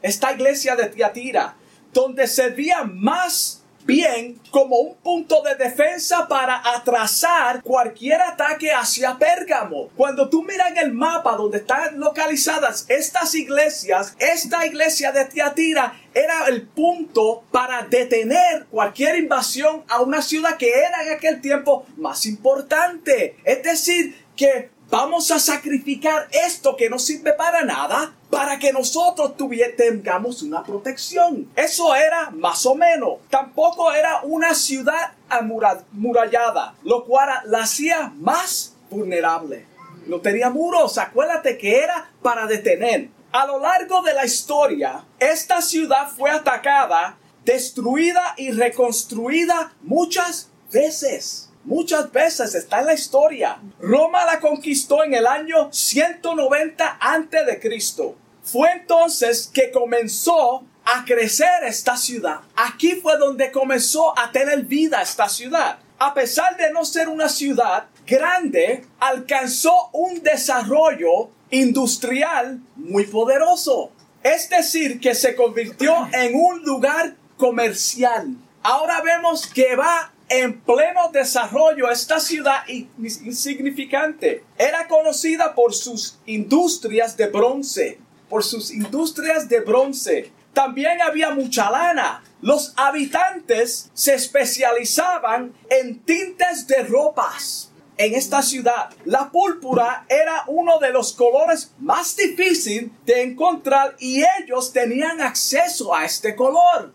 Esta 0.02 0.32
iglesia 0.32 0.76
de 0.76 0.86
Tiatira, 0.86 1.56
donde 1.92 2.26
servía 2.26 2.84
más 2.84 3.63
bien 3.84 4.40
como 4.50 4.78
un 4.78 4.94
punto 4.96 5.42
de 5.42 5.54
defensa 5.56 6.26
para 6.28 6.62
atrasar 6.74 7.62
cualquier 7.62 8.20
ataque 8.20 8.72
hacia 8.72 9.18
Pérgamo. 9.18 9.90
Cuando 9.96 10.28
tú 10.28 10.42
miras 10.42 10.70
en 10.70 10.78
el 10.78 10.92
mapa 10.92 11.36
donde 11.36 11.58
están 11.58 11.98
localizadas 11.98 12.86
estas 12.88 13.34
iglesias, 13.34 14.14
esta 14.18 14.66
iglesia 14.66 15.12
de 15.12 15.26
Tiatira 15.26 16.00
era 16.14 16.46
el 16.46 16.66
punto 16.66 17.44
para 17.50 17.82
detener 17.82 18.66
cualquier 18.70 19.18
invasión 19.18 19.84
a 19.88 20.00
una 20.00 20.22
ciudad 20.22 20.56
que 20.56 20.70
era 20.70 21.02
en 21.02 21.12
aquel 21.12 21.40
tiempo 21.40 21.86
más 21.96 22.24
importante. 22.26 23.36
Es 23.44 23.62
decir, 23.62 24.24
que 24.36 24.70
vamos 24.94 25.32
a 25.32 25.40
sacrificar 25.40 26.28
esto 26.30 26.76
que 26.76 26.88
no 26.88 27.00
sirve 27.00 27.32
para 27.32 27.64
nada 27.64 28.14
para 28.30 28.60
que 28.60 28.72
nosotros 28.72 29.34
tengamos 29.76 30.40
una 30.42 30.62
protección. 30.62 31.50
Eso 31.56 31.96
era 31.96 32.30
más 32.30 32.64
o 32.64 32.76
menos. 32.76 33.14
Tampoco 33.28 33.92
era 33.92 34.20
una 34.22 34.54
ciudad 34.54 35.14
amurallada, 35.28 36.76
lo 36.84 37.04
cual 37.06 37.28
la 37.46 37.62
hacía 37.64 38.12
más 38.20 38.74
vulnerable. 38.88 39.66
No 40.06 40.20
tenía 40.20 40.48
muros, 40.50 40.96
acuérdate 40.96 41.58
que 41.58 41.82
era 41.82 42.12
para 42.22 42.46
detener. 42.46 43.08
A 43.32 43.46
lo 43.46 43.58
largo 43.58 44.00
de 44.02 44.14
la 44.14 44.24
historia, 44.24 45.04
esta 45.18 45.60
ciudad 45.60 46.08
fue 46.16 46.30
atacada, 46.30 47.16
destruida 47.44 48.34
y 48.36 48.52
reconstruida 48.52 49.72
muchas 49.82 50.50
veces. 50.70 51.43
Muchas 51.64 52.12
veces 52.12 52.54
está 52.54 52.80
en 52.80 52.86
la 52.86 52.94
historia. 52.94 53.58
Roma 53.80 54.24
la 54.26 54.38
conquistó 54.38 55.02
en 55.02 55.14
el 55.14 55.26
año 55.26 55.72
190 55.72 56.98
antes 57.00 57.46
de 57.46 57.58
Cristo. 57.58 58.16
Fue 58.42 58.70
entonces 58.72 59.50
que 59.52 59.70
comenzó 59.70 60.64
a 60.84 61.04
crecer 61.06 61.64
esta 61.64 61.96
ciudad. 61.96 62.40
Aquí 62.54 62.96
fue 62.96 63.16
donde 63.16 63.50
comenzó 63.50 64.18
a 64.18 64.30
tener 64.30 64.64
vida 64.64 65.00
esta 65.00 65.28
ciudad. 65.28 65.78
A 65.98 66.12
pesar 66.12 66.56
de 66.58 66.70
no 66.70 66.84
ser 66.84 67.08
una 67.08 67.30
ciudad 67.30 67.86
grande, 68.06 68.84
alcanzó 69.00 69.88
un 69.92 70.22
desarrollo 70.22 71.30
industrial 71.50 72.60
muy 72.76 73.06
poderoso. 73.06 73.90
Es 74.22 74.50
decir, 74.50 75.00
que 75.00 75.14
se 75.14 75.34
convirtió 75.34 76.08
en 76.12 76.34
un 76.34 76.62
lugar 76.62 77.16
comercial. 77.38 78.36
Ahora 78.62 79.00
vemos 79.02 79.46
que 79.46 79.76
va 79.76 80.13
en 80.28 80.60
pleno 80.60 81.10
desarrollo 81.12 81.90
esta 81.90 82.20
ciudad 82.20 82.66
insignificante. 82.68 84.44
Era 84.58 84.88
conocida 84.88 85.54
por 85.54 85.74
sus 85.74 86.18
industrias 86.26 87.16
de 87.16 87.28
bronce, 87.28 87.98
por 88.28 88.42
sus 88.42 88.70
industrias 88.70 89.48
de 89.48 89.60
bronce. 89.60 90.32
También 90.52 91.02
había 91.02 91.30
mucha 91.30 91.70
lana. 91.70 92.22
Los 92.40 92.72
habitantes 92.76 93.90
se 93.94 94.14
especializaban 94.14 95.52
en 95.68 96.00
tintes 96.00 96.66
de 96.66 96.82
ropas. 96.84 97.70
En 97.96 98.14
esta 98.14 98.42
ciudad, 98.42 98.90
la 99.04 99.30
púrpura 99.30 100.04
era 100.08 100.42
uno 100.48 100.80
de 100.80 100.90
los 100.90 101.12
colores 101.12 101.72
más 101.78 102.16
difíciles 102.16 102.90
de 103.06 103.22
encontrar 103.22 103.94
y 104.00 104.24
ellos 104.40 104.72
tenían 104.72 105.20
acceso 105.20 105.94
a 105.94 106.04
este 106.04 106.34
color. 106.34 106.92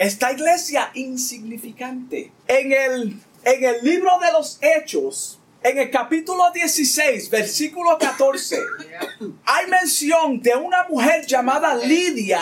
Esta 0.00 0.32
iglesia 0.32 0.90
insignificante. 0.94 2.32
En 2.48 2.72
el, 2.72 3.20
en 3.44 3.64
el 3.64 3.84
libro 3.84 4.18
de 4.18 4.32
los 4.32 4.58
Hechos, 4.62 5.38
en 5.62 5.76
el 5.76 5.90
capítulo 5.90 6.50
16, 6.52 7.28
versículo 7.28 7.98
14, 7.98 8.62
hay 9.44 9.66
mención 9.66 10.40
de 10.40 10.54
una 10.54 10.84
mujer 10.88 11.26
llamada 11.26 11.74
Lidia. 11.74 12.40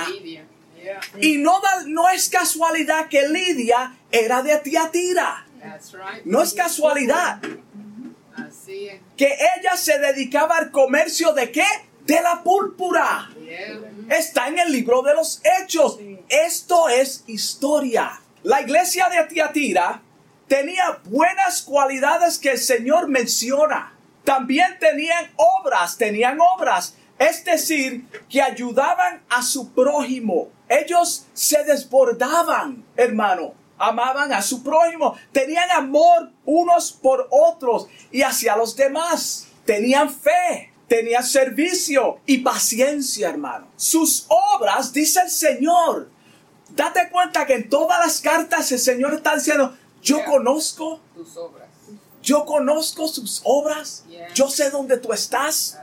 Y 1.20 1.38
no, 1.38 1.60
no 1.86 2.08
es 2.08 2.28
casualidad 2.28 3.08
que 3.08 3.26
Lidia 3.26 3.92
era 4.12 4.40
de 4.44 4.56
Tiatira. 4.58 5.44
No 6.26 6.40
es 6.40 6.54
casualidad. 6.54 7.40
Que 9.16 9.36
ella 9.58 9.76
se 9.76 9.98
dedicaba 9.98 10.58
al 10.58 10.70
comercio 10.70 11.32
de 11.32 11.50
qué? 11.50 11.66
De 12.06 12.22
la 12.22 12.40
púrpura. 12.44 13.28
Está 14.08 14.46
en 14.46 14.60
el 14.60 14.70
libro 14.70 15.02
de 15.02 15.14
los 15.14 15.42
Hechos. 15.42 15.98
Esto 16.28 16.90
es 16.90 17.25
historia. 17.26 18.20
La 18.42 18.61
iglesia 18.61 19.08
de 19.08 19.25
Tiatira 19.25 20.02
tenía 20.47 21.00
buenas 21.04 21.62
cualidades 21.62 22.38
que 22.38 22.50
el 22.50 22.58
Señor 22.58 23.08
menciona. 23.08 23.94
También 24.25 24.78
tenían 24.78 25.30
obras, 25.37 25.97
tenían 25.97 26.38
obras. 26.40 26.94
Es 27.18 27.44
decir, 27.44 28.04
que 28.28 28.42
ayudaban 28.42 29.23
a 29.30 29.42
su 29.42 29.73
prójimo. 29.73 30.49
Ellos 30.68 31.26
se 31.32 31.64
desbordaban, 31.64 32.85
hermano. 32.97 33.54
Amaban 33.78 34.32
a 34.35 34.42
su 34.42 34.62
prójimo. 34.62 35.16
Tenían 35.32 35.70
amor 35.70 36.30
unos 36.44 36.92
por 36.92 37.26
otros 37.30 37.88
y 38.12 38.20
hacia 38.20 38.54
los 38.54 38.76
demás. 38.76 39.49
Tenían 39.64 40.11
fe. 40.11 40.73
Tenían 40.88 41.25
servicio 41.25 42.20
y 42.26 42.38
paciencia, 42.38 43.28
hermano. 43.30 43.68
Sus 43.76 44.26
obras, 44.28 44.92
dice 44.92 45.20
el 45.20 45.30
Señor. 45.30 46.17
Date 46.78 47.08
cuenta 47.11 47.44
que 47.44 47.54
en 47.54 47.68
todas 47.68 47.99
las 47.99 48.20
cartas 48.20 48.70
el 48.70 48.78
Señor 48.78 49.12
está 49.12 49.35
diciendo, 49.35 49.76
yo 50.00 50.25
conozco 50.25 51.00
tus 51.12 51.37
obras. 51.37 51.66
Yo 52.23 52.44
conozco 52.44 53.08
sus 53.08 53.40
obras. 53.42 54.04
Yo 54.32 54.49
sé 54.49 54.70
dónde 54.70 54.97
tú 54.99 55.12
estás. 55.12 55.76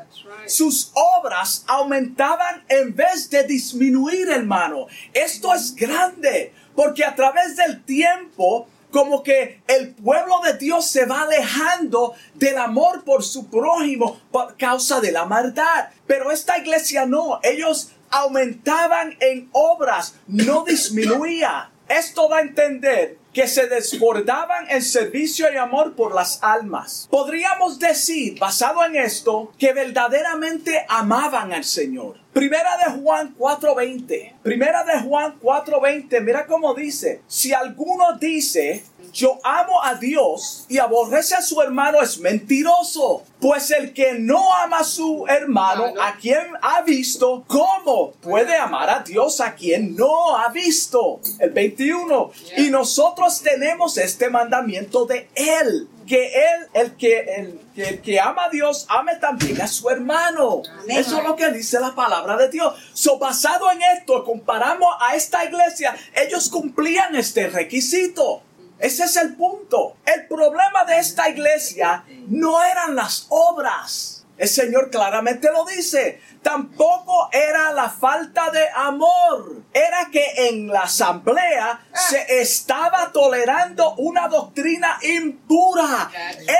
Sus 0.48 0.94
obras 0.94 1.66
aumentaban 1.68 2.64
en 2.70 2.96
vez 2.96 3.30
de 3.30 3.44
disminuir, 3.44 4.30
hermano. 4.30 4.88
Esto 5.14 5.54
es 5.54 5.76
grande, 5.76 6.54
porque 6.78 7.04
a 7.04 7.14
través 7.14 7.58
del 7.58 7.84
tiempo, 7.84 8.70
como 8.90 9.22
que 9.22 9.62
el 9.68 9.94
pueblo 9.96 10.40
de 10.46 10.54
Dios 10.54 10.86
se 10.86 11.06
va 11.06 11.24
alejando 11.24 12.14
del 12.36 12.58
amor 12.58 13.04
por 13.04 13.22
su 13.22 13.48
prójimo 13.48 14.22
por 14.32 14.56
causa 14.56 15.02
de 15.02 15.12
la 15.12 15.26
maldad. 15.26 15.90
Pero 16.08 16.32
esta 16.32 16.58
iglesia 16.58 17.06
no, 17.06 17.42
ellos 17.44 17.90
aumentaban 18.16 19.18
en 19.20 19.50
obras, 19.52 20.16
no 20.28 20.64
disminuía. 20.64 21.70
Esto 21.88 22.28
da 22.30 22.38
a 22.38 22.42
entender 22.42 23.18
que 23.34 23.48
se 23.48 23.68
desbordaban 23.68 24.70
en 24.70 24.82
servicio 24.82 25.52
y 25.54 25.58
amor 25.58 25.96
por 25.96 26.16
las 26.16 26.42
almas. 26.42 27.08
Podríamos 27.12 27.78
decir, 27.78 28.40
basado 28.40 28.84
en 28.86 28.96
esto, 28.96 29.52
que 29.60 29.74
verdaderamente 29.74 30.86
amaban 30.88 31.52
al 31.52 31.66
Señor. 31.66 32.25
Primera 32.36 32.76
de 32.76 33.02
Juan 33.02 33.34
4:20. 33.38 34.34
Primera 34.44 34.84
de 34.84 35.00
Juan 35.00 35.40
4:20. 35.42 36.20
Mira 36.20 36.46
cómo 36.46 36.74
dice, 36.74 37.22
si 37.28 37.54
alguno 37.54 38.18
dice, 38.20 38.84
yo 39.14 39.40
amo 39.42 39.82
a 39.82 39.96
Dios 39.96 40.66
y 40.68 40.78
aborrece 40.78 41.36
a 41.36 41.42
su 41.42 41.62
hermano 41.62 42.02
es 42.02 42.20
mentiroso. 42.20 43.24
Pues 43.40 43.72
el 43.72 43.94
que 43.94 44.16
no 44.16 44.54
ama 44.54 44.80
a 44.80 44.84
su 44.84 45.26
hermano, 45.30 45.94
a 46.02 46.18
quien 46.18 46.46
ha 46.62 46.82
visto, 46.82 47.46
¿cómo 47.48 48.12
puede 48.20 48.58
amar 48.58 48.90
a 48.90 49.00
Dios 49.00 49.40
a 49.40 49.56
quien 49.56 49.96
no 49.96 50.36
ha 50.36 50.50
visto? 50.50 51.22
El 51.40 51.52
21. 51.52 52.32
Y 52.58 52.70
nosotros 52.70 53.42
tenemos 53.42 53.98
este 53.98 54.30
mandamiento 54.30 55.06
de 55.06 55.30
Él 55.36 55.88
que 56.06 56.28
él, 56.28 56.68
el 56.74 56.96
que, 56.96 57.60
el, 57.76 58.02
que 58.02 58.20
ama 58.20 58.46
a 58.46 58.50
Dios, 58.50 58.86
ame 58.90 59.16
también 59.16 59.62
a 59.62 59.68
su 59.68 59.90
hermano. 59.90 60.62
Eso 60.88 61.18
es 61.18 61.24
lo 61.24 61.36
que 61.36 61.50
dice 61.52 61.80
la 61.80 61.96
palabra 61.96 62.38
de 62.38 62.50
Dios. 62.50 62.74
So, 62.94 63.18
basado 63.18 63.72
en 63.72 63.82
esto, 63.98 64.24
comparamos 64.24 64.90
a 65.00 65.16
esta 65.16 65.44
iglesia, 65.44 65.96
ellos 66.14 66.50
cumplían 66.50 67.16
este 67.16 67.48
requisito. 67.48 68.44
Ese 68.80 69.06
es 69.06 69.16
el 69.16 69.36
punto. 69.36 69.96
El 70.06 70.28
problema 70.28 70.84
de 70.86 71.00
esta 71.00 71.30
iglesia 71.30 72.04
no 72.28 72.64
eran 72.64 72.96
las 72.96 73.26
obras. 73.30 74.15
El 74.38 74.50
Señor 74.50 74.90
claramente 74.90 75.50
lo 75.52 75.64
dice. 75.64 76.20
Tampoco 76.42 77.30
era 77.32 77.72
la 77.72 77.90
falta 77.90 78.52
de 78.52 78.64
amor. 78.76 79.64
Era 79.74 80.10
que 80.12 80.50
en 80.50 80.68
la 80.68 80.82
asamblea 80.82 81.88
se 81.94 82.42
estaba 82.42 83.12
tolerando 83.14 83.96
una 83.96 84.28
doctrina 84.28 85.00
impura. 85.02 86.12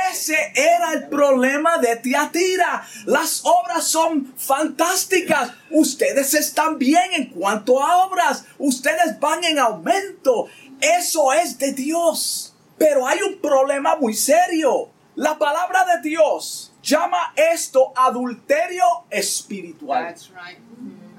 Ese 0.10 0.54
era 0.56 0.94
el 0.94 1.10
problema 1.10 1.78
de 1.78 1.98
Tiatira. 1.98 2.88
Las 3.06 3.42
obras 3.46 3.84
son 3.84 4.34
fantásticas. 4.38 5.52
Ustedes 5.70 6.34
están 6.34 6.78
bien 6.80 7.14
en 7.14 7.26
cuanto 7.30 7.84
a 7.84 8.06
obras. 8.06 8.46
Ustedes 8.58 9.20
van 9.20 9.44
en 9.44 9.60
aumento. 9.60 10.48
Eso 10.80 11.34
es 11.34 11.58
de 11.58 11.74
Dios. 11.74 12.56
Pero 12.78 13.06
hay 13.06 13.22
un 13.22 13.40
problema 13.42 13.98
muy 13.98 14.14
serio. 14.14 14.90
La 15.16 15.38
palabra 15.38 15.86
de 15.86 16.10
Dios 16.10 16.72
llama 16.86 17.34
esto 17.36 17.92
adulterio 17.96 18.86
espiritual. 19.10 20.16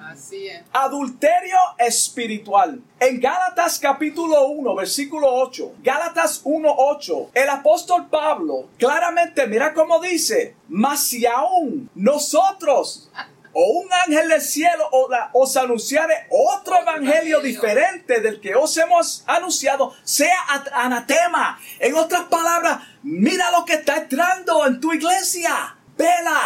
Así 0.00 0.46
es. 0.46 0.62
Adulterio 0.72 1.58
espiritual. 1.78 2.80
En 3.00 3.20
Gálatas 3.20 3.80
capítulo 3.80 4.46
1, 4.46 4.76
versículo 4.76 5.28
8. 5.28 5.74
Gálatas 5.82 6.42
1, 6.44 6.74
8. 6.78 7.30
El 7.34 7.48
apóstol 7.50 8.06
Pablo 8.08 8.68
claramente, 8.78 9.48
mira 9.48 9.74
cómo 9.74 10.00
dice, 10.00 10.54
mas 10.68 11.00
si 11.02 11.26
aún 11.26 11.90
nosotros 11.96 13.10
o 13.58 13.80
un 13.80 13.88
ángel 13.90 14.28
del 14.28 14.42
cielo 14.42 14.84
os 15.32 15.56
anunciare 15.56 16.26
otro 16.28 16.78
evangelio 16.78 17.40
diferente 17.40 18.20
del 18.20 18.38
que 18.38 18.54
os 18.54 18.76
hemos 18.76 19.24
anunciado, 19.26 19.94
sea 20.04 20.36
anatema. 20.74 21.58
En 21.78 21.94
otras 21.94 22.24
palabras, 22.24 22.80
mira 23.02 23.50
lo 23.52 23.64
que 23.64 23.72
está 23.76 23.96
entrando 23.96 24.66
en 24.66 24.78
tu 24.78 24.92
iglesia. 24.92 25.74
Vela. 25.96 26.42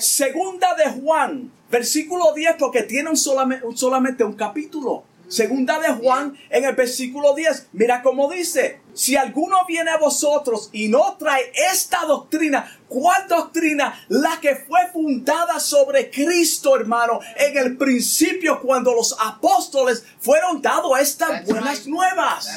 Segunda 0.00 0.74
de 0.74 0.90
Juan, 1.00 1.50
versículo 1.70 2.34
10, 2.34 2.56
porque 2.58 2.82
tiene 2.82 3.08
un 3.08 3.16
solamente 3.16 4.22
un 4.22 4.34
capítulo. 4.34 5.04
Segunda 5.28 5.78
de 5.78 5.92
Juan 5.92 6.38
en 6.48 6.64
el 6.64 6.74
versículo 6.74 7.34
10. 7.34 7.68
Mira 7.72 8.02
cómo 8.02 8.30
dice, 8.30 8.80
si 8.94 9.14
alguno 9.14 9.58
viene 9.68 9.90
a 9.90 9.98
vosotros 9.98 10.70
y 10.72 10.88
no 10.88 11.16
trae 11.18 11.52
esta 11.70 12.04
doctrina, 12.06 12.78
¿cuál 12.88 13.28
doctrina? 13.28 14.06
La 14.08 14.40
que 14.40 14.56
fue 14.56 14.80
fundada 14.92 15.60
sobre 15.60 16.10
Cristo, 16.10 16.74
hermano, 16.76 17.20
en 17.36 17.58
el 17.58 17.76
principio 17.76 18.60
cuando 18.60 18.94
los 18.94 19.14
apóstoles 19.20 20.04
fueron 20.18 20.62
dados 20.62 20.98
estas 20.98 21.44
buenas 21.44 21.86
nuevas. 21.86 22.48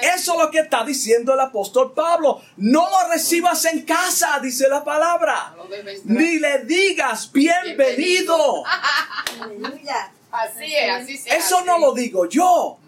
Eso 0.00 0.32
es 0.34 0.38
lo 0.38 0.50
que 0.50 0.60
está 0.60 0.84
diciendo 0.84 1.34
el 1.34 1.40
apóstol 1.40 1.92
Pablo. 1.92 2.40
No 2.56 2.88
lo 2.88 3.12
recibas 3.12 3.64
en 3.64 3.82
casa, 3.82 4.38
dice 4.40 4.68
la 4.68 4.84
palabra. 4.84 5.56
Ni 6.04 6.38
le 6.38 6.64
digas 6.64 7.30
bienvenido. 7.32 8.62
Aleluya. 9.42 10.12
Así 10.32 10.74
es, 10.74 10.90
así 10.90 11.14
es. 11.14 11.26
Eso 11.26 11.64
no 11.64 11.78
lo 11.78 11.92
digo 11.92 12.28
yo. 12.28 12.78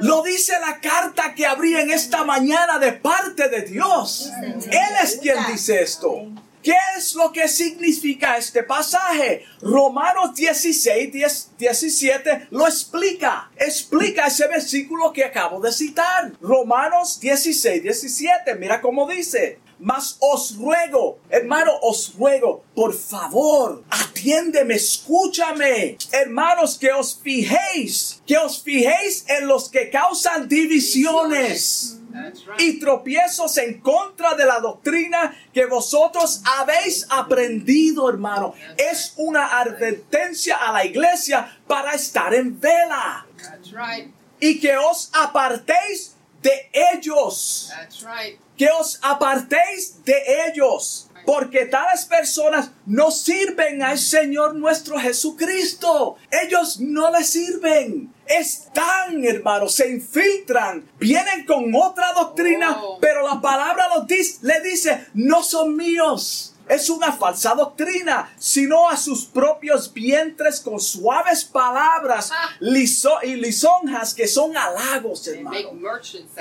Lo 0.00 0.22
dice 0.22 0.52
la 0.60 0.80
carta 0.80 1.34
que 1.34 1.46
abrí 1.46 1.76
en 1.76 1.90
esta 1.90 2.24
mañana 2.24 2.78
de 2.78 2.92
parte 2.92 3.48
de 3.48 3.62
Dios. 3.62 4.30
Él 4.42 4.94
es 5.02 5.18
quien 5.20 5.36
dice 5.50 5.82
esto. 5.82 6.26
¿Qué 6.62 6.74
es 6.96 7.14
lo 7.14 7.32
que 7.32 7.46
significa 7.48 8.36
este 8.36 8.64
pasaje? 8.64 9.44
Romanos 9.62 10.34
16, 10.34 11.56
17 11.56 12.48
lo 12.50 12.66
explica. 12.66 13.50
Explica 13.56 14.26
ese 14.26 14.48
versículo 14.48 15.12
que 15.12 15.24
acabo 15.24 15.60
de 15.60 15.72
citar. 15.72 16.32
Romanos 16.40 17.20
16, 17.20 17.82
17. 17.82 18.54
Mira 18.56 18.80
cómo 18.80 19.08
dice. 19.08 19.60
Mas 19.80 20.16
os 20.20 20.56
ruego, 20.56 21.20
hermano, 21.30 21.72
os 21.82 22.12
ruego, 22.18 22.64
por 22.74 22.92
favor, 22.92 23.84
atiéndeme, 23.88 24.74
escúchame. 24.74 25.96
Hermanos, 26.10 26.76
que 26.76 26.90
os 26.92 27.14
fijéis, 27.14 28.20
que 28.26 28.36
os 28.36 28.60
fijéis 28.60 29.24
en 29.28 29.46
los 29.46 29.68
que 29.70 29.88
causan 29.88 30.48
divisiones. 30.48 31.94
Y 32.58 32.80
tropiezos 32.80 33.56
en 33.58 33.80
contra 33.80 34.34
de 34.34 34.44
la 34.44 34.58
doctrina 34.58 35.36
que 35.52 35.66
vosotros 35.66 36.42
habéis 36.58 37.06
aprendido, 37.10 38.08
hermano. 38.08 38.54
Es 38.76 39.12
una 39.16 39.60
advertencia 39.60 40.56
a 40.56 40.72
la 40.72 40.84
iglesia 40.84 41.56
para 41.68 41.92
estar 41.92 42.34
en 42.34 42.58
vela. 42.58 43.26
Y 44.40 44.58
que 44.58 44.76
os 44.76 45.10
apartéis 45.12 46.16
de 46.42 46.70
ellos 46.92 47.72
que 48.56 48.68
os 48.70 48.98
apartéis 49.02 50.04
de 50.04 50.16
ellos, 50.48 51.08
porque 51.24 51.66
tales 51.66 52.04
personas 52.06 52.70
no 52.86 53.10
sirven 53.10 53.82
al 53.82 53.98
Señor 53.98 54.54
nuestro 54.54 54.98
Jesucristo. 54.98 56.16
Ellos 56.30 56.80
no 56.80 57.10
le 57.10 57.22
sirven. 57.22 58.12
Están, 58.26 59.24
hermanos, 59.24 59.74
se 59.74 59.90
infiltran, 59.90 60.88
vienen 60.98 61.46
con 61.46 61.74
otra 61.74 62.12
doctrina, 62.12 62.78
oh. 62.82 62.98
pero 63.00 63.26
la 63.26 63.40
palabra 63.40 63.88
los 63.94 64.06
dice, 64.06 64.38
le 64.42 64.60
dice, 64.60 65.06
no 65.14 65.42
son 65.42 65.76
míos 65.76 66.54
es 66.68 66.90
una 66.90 67.12
falsa 67.12 67.54
doctrina, 67.54 68.32
sino 68.38 68.88
a 68.88 68.96
sus 68.96 69.24
propios 69.24 69.92
vientres 69.92 70.60
con 70.60 70.78
suaves 70.80 71.44
palabras 71.44 72.30
ah. 72.32 72.50
y 73.22 73.36
lisonjas 73.36 74.14
que 74.14 74.26
son 74.26 74.56
halagos, 74.56 75.26
hermano. 75.28 75.56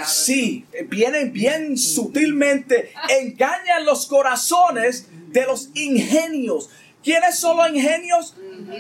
Sí, 0.06 0.66
vienen 0.88 1.32
bien 1.32 1.78
sutilmente, 1.78 2.92
engañan 3.10 3.86
los 3.86 4.06
corazones 4.06 5.08
de 5.30 5.46
los 5.46 5.70
ingenios. 5.76 6.70
¿Quiénes 7.04 7.40
son 7.40 7.58
los 7.58 7.70
ingenios? 7.70 8.36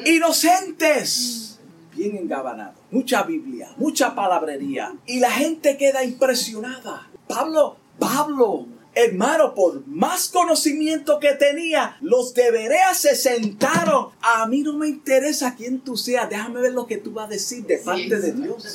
Inocentes. 0.05 1.59
Bien 1.95 2.17
engabanados. 2.17 2.75
Mucha 2.91 3.23
Biblia, 3.23 3.69
mucha 3.77 4.13
palabrería. 4.13 4.93
Y 5.05 5.19
la 5.19 5.31
gente 5.31 5.77
queda 5.77 6.03
impresionada. 6.03 7.09
Pablo, 7.27 7.77
Pablo 7.99 8.67
hermano, 8.97 9.53
por 9.53 9.85
más 9.87 10.27
conocimiento 10.29 11.19
que 11.19 11.33
tenía, 11.33 11.97
los 12.01 12.33
deberes 12.33 12.97
se 12.97 13.15
sentaron. 13.15 14.09
A 14.21 14.47
mí 14.47 14.61
no 14.61 14.73
me 14.73 14.87
interesa 14.87 15.55
quién 15.55 15.79
tú 15.79 15.95
seas, 15.95 16.29
déjame 16.29 16.61
ver 16.61 16.73
lo 16.73 16.87
que 16.87 16.97
tú 16.97 17.11
vas 17.11 17.27
a 17.27 17.29
decir 17.29 17.65
de 17.65 17.77
parte 17.77 18.19
de 18.19 18.31
Dios. 18.33 18.65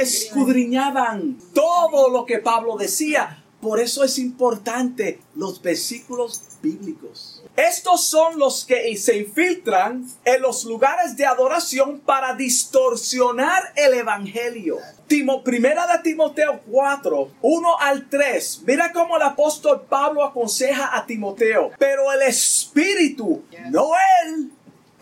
Escudriñaban 0.00 1.38
todo 1.52 2.08
lo 2.08 2.24
que 2.24 2.38
Pablo 2.38 2.76
decía. 2.76 3.44
Por 3.60 3.80
eso 3.80 4.04
es 4.04 4.18
importante 4.18 5.20
los 5.34 5.60
versículos 5.62 6.42
bíblicos. 6.62 7.33
Estos 7.56 8.04
son 8.04 8.38
los 8.38 8.64
que 8.64 8.96
se 8.96 9.16
infiltran 9.16 10.04
en 10.24 10.42
los 10.42 10.64
lugares 10.64 11.16
de 11.16 11.24
adoración 11.24 12.00
para 12.00 12.34
distorsionar 12.34 13.72
el 13.76 13.94
evangelio. 13.94 14.78
primera 15.44 15.86
de 15.86 16.02
Timoteo 16.02 16.60
4, 16.68 17.30
1 17.40 17.78
al 17.78 18.08
3. 18.08 18.62
Mira 18.66 18.92
cómo 18.92 19.16
el 19.16 19.22
apóstol 19.22 19.86
Pablo 19.88 20.24
aconseja 20.24 20.96
a 20.96 21.06
Timoteo. 21.06 21.70
Pero 21.78 22.12
el 22.12 22.22
Espíritu, 22.22 23.44
no 23.70 23.90
él, 24.24 24.50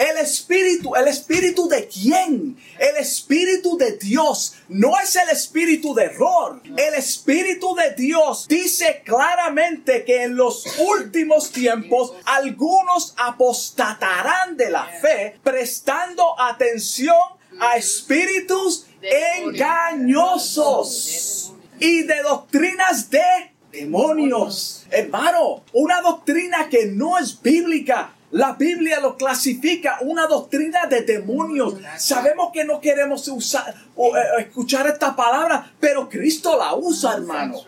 el 0.03 0.19
espíritu, 0.19 0.95
el 0.97 1.09
espíritu 1.09 1.69
de 1.69 1.87
quién? 1.87 2.57
El 2.79 2.97
espíritu 2.97 3.77
de 3.77 3.99
Dios. 3.99 4.55
No 4.69 4.99
es 4.99 5.15
el 5.17 5.29
espíritu 5.29 5.95
de 5.95 6.05
error. 6.05 6.61
El 6.65 6.95
espíritu 6.95 7.75
de 7.75 7.95
Dios 7.95 8.49
dice 8.49 9.03
claramente 9.05 10.05
que 10.05 10.25
en 10.25 10.37
los 10.37 10.65
últimos 10.79 11.53
tiempos 11.53 12.15
algunos 12.25 13.15
apostatarán 13.17 14.57
de 14.57 14.71
la 14.71 14.87
fe 14.87 15.38
prestando 15.43 16.41
atención 16.41 17.17
a 17.61 17.77
espíritus 17.77 18.87
engañosos 19.45 21.53
y 21.79 22.03
de 22.03 22.23
doctrinas 22.23 23.11
de 23.11 23.23
demonios. 23.71 24.87
Hermano, 24.91 25.62
una 25.73 26.01
doctrina 26.01 26.69
que 26.69 26.87
no 26.87 27.19
es 27.19 27.41
bíblica 27.41 28.15
la 28.33 28.55
Biblia 28.55 28.99
lo 28.99 29.16
clasifica 29.16 29.99
una 30.01 30.27
doctrina 30.27 30.87
de 30.87 31.03
demonios. 31.03 31.75
Sabemos 31.99 32.51
que 32.51 32.64
no 32.64 32.81
queremos 32.81 33.29
usar 33.29 33.75
o, 33.95 34.16
eh, 34.16 34.21
escuchar 34.38 34.87
esta 34.87 35.14
palabra, 35.14 35.71
pero 35.79 36.09
Cristo 36.09 36.57
la 36.59 36.75
usa, 36.75 37.14
hermano. 37.14 37.59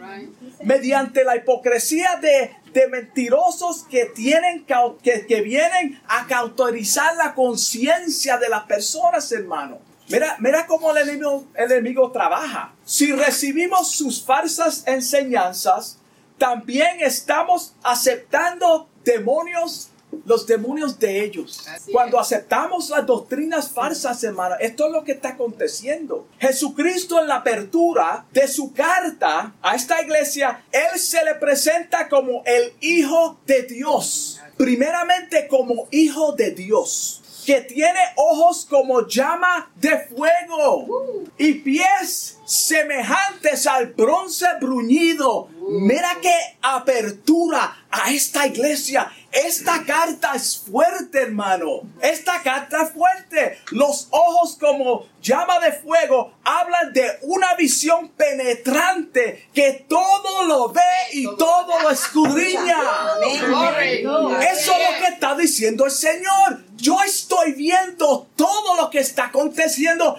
Mediante 0.62 1.22
la 1.22 1.36
hipocresía 1.36 2.18
de, 2.20 2.50
de 2.72 2.88
mentirosos 2.88 3.84
que 3.90 4.06
tienen 4.06 4.64
que, 4.64 5.26
que 5.26 5.42
vienen 5.42 6.00
a 6.08 6.26
cauterizar 6.26 7.14
la 7.16 7.34
conciencia 7.34 8.38
de 8.38 8.48
las 8.48 8.64
personas, 8.64 9.30
hermano. 9.32 9.78
Mira, 10.08 10.36
mira 10.38 10.66
cómo 10.66 10.92
el 10.92 11.08
enemigo, 11.08 11.44
el 11.54 11.72
enemigo 11.72 12.10
trabaja. 12.10 12.74
Si 12.86 13.12
recibimos 13.12 13.90
sus 13.90 14.24
falsas 14.24 14.82
enseñanzas, 14.86 15.98
también 16.38 17.00
estamos 17.00 17.74
aceptando 17.82 18.88
demonios 19.04 19.90
los 20.24 20.46
demonios 20.46 20.98
de 20.98 21.24
ellos. 21.24 21.66
Cuando 21.92 22.18
aceptamos 22.18 22.90
las 22.90 23.06
doctrinas 23.06 23.70
falsas, 23.70 24.22
hermano, 24.24 24.56
esto 24.60 24.86
es 24.86 24.92
lo 24.92 25.04
que 25.04 25.12
está 25.12 25.30
aconteciendo. 25.30 26.26
Jesucristo 26.38 27.20
en 27.20 27.28
la 27.28 27.36
apertura 27.36 28.26
de 28.32 28.48
su 28.48 28.72
carta 28.72 29.54
a 29.62 29.74
esta 29.74 30.02
iglesia, 30.02 30.64
Él 30.72 30.98
se 30.98 31.24
le 31.24 31.34
presenta 31.36 32.08
como 32.08 32.42
el 32.46 32.72
Hijo 32.80 33.38
de 33.46 33.62
Dios. 33.62 34.40
Primeramente 34.56 35.48
como 35.48 35.88
Hijo 35.90 36.32
de 36.32 36.52
Dios 36.52 37.23
que 37.44 37.60
tiene 37.60 38.00
ojos 38.16 38.66
como 38.68 39.06
llama 39.06 39.70
de 39.76 40.06
fuego 40.08 41.24
y 41.36 41.54
pies 41.54 42.38
semejantes 42.46 43.66
al 43.66 43.88
bronce 43.88 44.46
bruñido. 44.60 45.48
Mira 45.66 46.18
qué 46.20 46.34
apertura 46.60 47.86
a 47.90 48.10
esta 48.10 48.46
iglesia. 48.46 49.10
Esta 49.32 49.82
carta 49.84 50.34
es 50.34 50.58
fuerte, 50.58 51.22
hermano. 51.22 51.82
Esta 52.00 52.42
carta 52.42 52.82
es 52.84 52.92
fuerte. 52.92 53.58
Los 53.70 54.08
ojos 54.10 54.56
como 54.60 55.06
llama 55.22 55.58
de 55.60 55.72
fuego 55.72 56.34
hablan 56.44 56.92
de 56.92 57.18
una 57.22 57.54
visión 57.54 58.10
penetrante 58.10 59.48
que 59.54 59.86
todo 59.88 60.44
lo 60.44 60.68
ve 60.68 60.80
y 61.12 61.24
todo 61.36 61.80
lo 61.82 61.90
escudriña. 61.90 62.78
Eso 63.22 64.72
es 64.72 64.90
lo 64.90 64.98
que 65.00 65.14
está 65.14 65.34
diciendo 65.34 65.86
el 65.86 65.90
Señor. 65.90 66.62
Yo 66.84 67.00
estoy 67.02 67.54
viendo 67.54 68.28
todo 68.36 68.76
lo 68.76 68.90
que 68.90 68.98
está 68.98 69.28
aconteciendo 69.28 70.18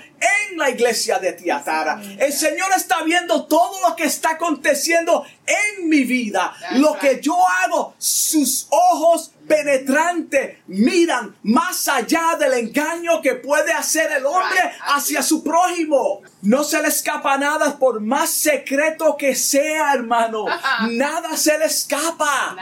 en 0.49 0.57
la 0.57 0.71
iglesia 0.71 1.19
de 1.19 1.33
Tiatara. 1.33 2.01
El 2.17 2.33
Señor 2.33 2.69
está 2.75 3.03
viendo 3.03 3.45
todo 3.45 3.87
lo 3.87 3.95
que 3.95 4.05
está 4.05 4.31
aconteciendo 4.31 5.23
en 5.45 5.87
mi 5.87 6.05
vida. 6.05 6.55
Lo 6.71 6.97
que 6.97 7.21
yo 7.21 7.37
hago, 7.63 7.93
sus 7.99 8.65
ojos 8.71 9.31
penetrantes 9.47 10.57
miran 10.65 11.35
más 11.43 11.87
allá 11.87 12.35
del 12.39 12.53
engaño 12.53 13.21
que 13.21 13.35
puede 13.35 13.71
hacer 13.71 14.11
el 14.13 14.25
hombre 14.25 14.59
hacia 14.87 15.21
su 15.21 15.43
prójimo. 15.43 16.23
No 16.41 16.63
se 16.63 16.81
le 16.81 16.87
escapa 16.87 17.37
nada 17.37 17.77
por 17.77 18.01
más 18.01 18.31
secreto 18.31 19.15
que 19.17 19.35
sea, 19.35 19.93
hermano. 19.93 20.45
Nada 20.89 21.37
se 21.37 21.59
le 21.59 21.65
escapa. 21.65 22.57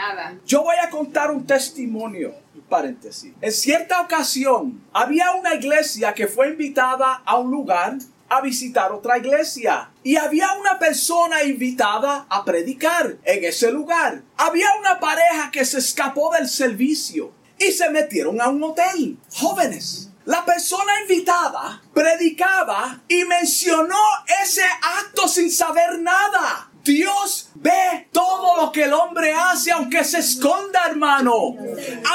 Yo 0.45 0.63
voy 0.63 0.75
a 0.75 0.89
contar 0.89 1.31
un 1.31 1.47
testimonio 1.47 2.42
En 3.41 3.51
cierta 3.51 4.01
ocasión 4.01 4.83
había 4.93 5.31
una 5.33 5.55
iglesia 5.55 6.13
que 6.13 6.27
fue 6.27 6.49
invitada 6.49 7.21
a 7.25 7.37
un 7.37 7.51
lugar 7.51 7.97
a 8.29 8.41
visitar 8.41 8.91
otra 8.91 9.17
iglesia. 9.17 9.91
Y 10.03 10.15
había 10.15 10.53
una 10.59 10.79
persona 10.79 11.43
invitada 11.43 12.25
a 12.29 12.43
predicar 12.43 13.17
en 13.23 13.43
ese 13.43 13.71
lugar. 13.71 14.23
Había 14.37 14.67
una 14.79 14.99
pareja 14.99 15.51
que 15.51 15.63
se 15.65 15.77
escapó 15.77 16.31
del 16.33 16.47
servicio 16.49 17.31
y 17.59 17.71
se 17.71 17.89
metieron 17.89 18.41
a 18.41 18.49
un 18.49 18.63
hotel. 18.63 19.17
Jóvenes. 19.33 20.09
La 20.25 20.45
persona 20.45 21.01
invitada 21.01 21.81
predicaba 21.93 23.01
y 23.09 23.25
mencionó 23.25 23.99
ese 24.41 24.63
acto 25.01 25.27
sin 25.27 25.51
saber 25.51 25.99
nada. 25.99 26.69
Dios 26.83 27.49
ve 27.55 28.09
todo 28.11 28.61
lo 28.61 28.71
que 28.71 28.83
el 28.83 28.93
hombre 28.93 29.33
hace, 29.33 29.71
aunque 29.71 30.03
se 30.03 30.19
esconda, 30.19 30.81
hermano. 30.89 31.55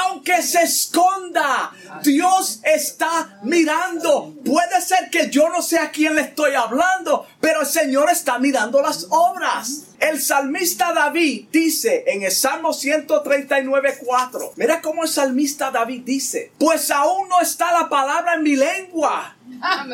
Aunque 0.03 0.43
se 0.43 0.61
esconda, 0.61 1.71
Dios 2.03 2.59
está 2.63 3.39
mirando. 3.43 4.35
Puede 4.45 4.79
ser 4.81 5.09
que 5.09 5.29
yo 5.29 5.49
no 5.49 5.61
sé 5.61 5.79
a 5.79 5.89
quién 5.89 6.15
le 6.15 6.21
estoy 6.21 6.53
hablando, 6.53 7.25
pero 7.41 7.61
el 7.61 7.67
Señor 7.67 8.09
está 8.11 8.37
mirando 8.37 8.81
las 8.81 9.07
obras. 9.09 9.85
El 9.99 10.21
salmista 10.21 10.93
David 10.93 11.47
dice 11.51 12.05
en 12.07 12.23
el 12.23 12.31
Salmo 12.31 12.69
139.4, 12.69 14.51
mira 14.55 14.81
cómo 14.81 15.03
el 15.03 15.09
salmista 15.09 15.71
David 15.71 16.03
dice, 16.05 16.51
pues 16.57 16.89
aún 16.91 17.27
no 17.27 17.41
está 17.41 17.73
la 17.73 17.89
palabra 17.89 18.35
en 18.35 18.43
mi 18.43 18.55
lengua. 18.55 19.35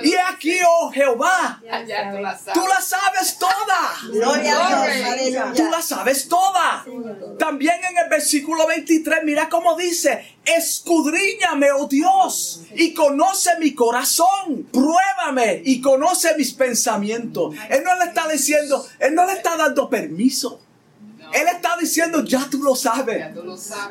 Y 0.03 0.13
aquí, 0.15 0.57
oh 0.67 0.91
Jehová, 0.91 1.59
tú 2.53 2.61
la 2.67 2.81
sabes 2.81 3.37
toda. 3.39 3.93
Tú 5.55 5.63
la 5.69 5.81
sabes 5.81 6.27
toda. 6.27 6.85
También 7.39 7.75
en 7.89 7.97
el 7.97 8.09
versículo 8.09 8.67
23, 8.67 9.23
mira 9.23 9.49
cómo 9.49 9.75
dice, 9.75 10.37
escudriñame, 10.45 11.71
oh 11.71 11.87
Dios, 11.87 12.61
y 12.75 12.93
conoce 12.93 13.57
mi 13.59 13.73
corazón. 13.73 14.67
Pruébame 14.71 15.61
y 15.65 15.81
conoce 15.81 16.35
mis 16.37 16.53
pensamientos. 16.53 17.55
Él 17.69 17.83
no 17.83 17.95
le 17.97 18.05
está 18.05 18.27
diciendo, 18.27 18.85
él 18.99 19.15
no 19.15 19.25
le 19.25 19.33
está 19.33 19.57
dando 19.57 19.89
permiso. 19.89 20.61
Él 21.33 21.47
está 21.53 21.75
diciendo, 21.77 22.23
ya 22.23 22.47
tú 22.49 22.61
lo 22.61 22.75
sabes. 22.75 23.33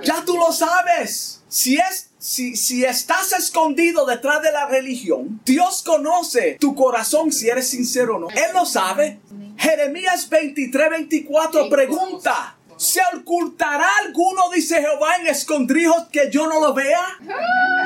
Ya 0.03 0.25
tú 0.25 0.37
lo 0.37 0.53
sabes. 0.53 1.43
Si 1.55 1.77
es 1.77 2.11
si, 2.19 2.57
si, 2.57 2.85
estás 2.85 3.33
escondido 3.33 4.05
detrás 4.07 4.43
de 4.43 4.51
la 4.51 4.67
religión, 4.67 5.41
Dios 5.45 5.85
conoce 5.85 6.57
tu 6.59 6.75
corazón 6.75 7.31
si 7.31 7.49
eres 7.49 7.69
sincero 7.69 8.17
o 8.17 8.19
no. 8.19 8.29
Él 8.31 8.53
lo 8.53 8.67
sabe. 8.67 9.21
Jeremías 9.57 10.29
23, 10.29 10.91
24 10.91 11.69
pregunta. 11.71 12.57
¿Se 12.77 13.01
ocultará 13.17 13.89
alguno, 14.05 14.51
dice 14.53 14.81
Jehová, 14.81 15.15
en 15.21 15.29
escondrijos 15.29 16.09
que 16.11 16.29
yo 16.29 16.49
no 16.49 16.59
lo 16.59 16.75
vea? 16.75 17.21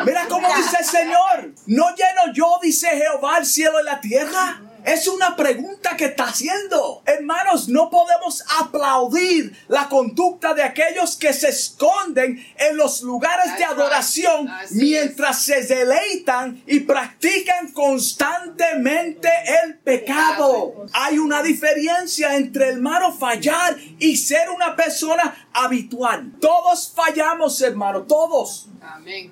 Mira 0.06 0.26
cómo 0.30 0.48
dice 0.56 0.78
el 0.80 0.86
Señor. 0.86 1.52
¿No 1.66 1.90
lleno 1.90 2.32
yo, 2.32 2.58
dice 2.62 2.88
Jehová, 2.88 3.36
el 3.36 3.44
cielo 3.44 3.82
y 3.82 3.84
la 3.84 4.00
tierra? 4.00 4.62
Es 4.84 5.08
una 5.08 5.36
pregunta 5.36 5.96
que 5.96 6.06
está 6.06 6.24
haciendo. 6.24 7.02
Hermanos, 7.04 7.68
no 7.68 7.90
podemos 7.90 8.44
aplaudir 8.60 9.56
la 9.68 9.88
conducta 9.88 10.54
de 10.54 10.62
aquellos 10.62 11.16
que 11.16 11.32
se 11.32 11.48
esconden 11.48 12.44
en 12.56 12.76
los 12.76 13.02
lugares 13.02 13.56
de 13.58 13.64
adoración 13.64 14.50
mientras 14.70 15.42
se 15.42 15.62
deleitan 15.62 16.62
y 16.66 16.80
practican 16.80 17.72
constantemente 17.72 19.28
el 19.64 19.78
pecado. 19.78 20.86
Hay 20.92 21.18
una 21.18 21.42
diferencia 21.42 22.34
entre 22.36 22.68
hermano 22.68 23.12
fallar 23.12 23.76
y 23.98 24.16
ser 24.16 24.50
una 24.50 24.76
persona 24.76 25.48
habitual. 25.52 26.32
Todos 26.40 26.92
fallamos, 26.94 27.60
hermano, 27.60 28.02
todos. 28.02 28.68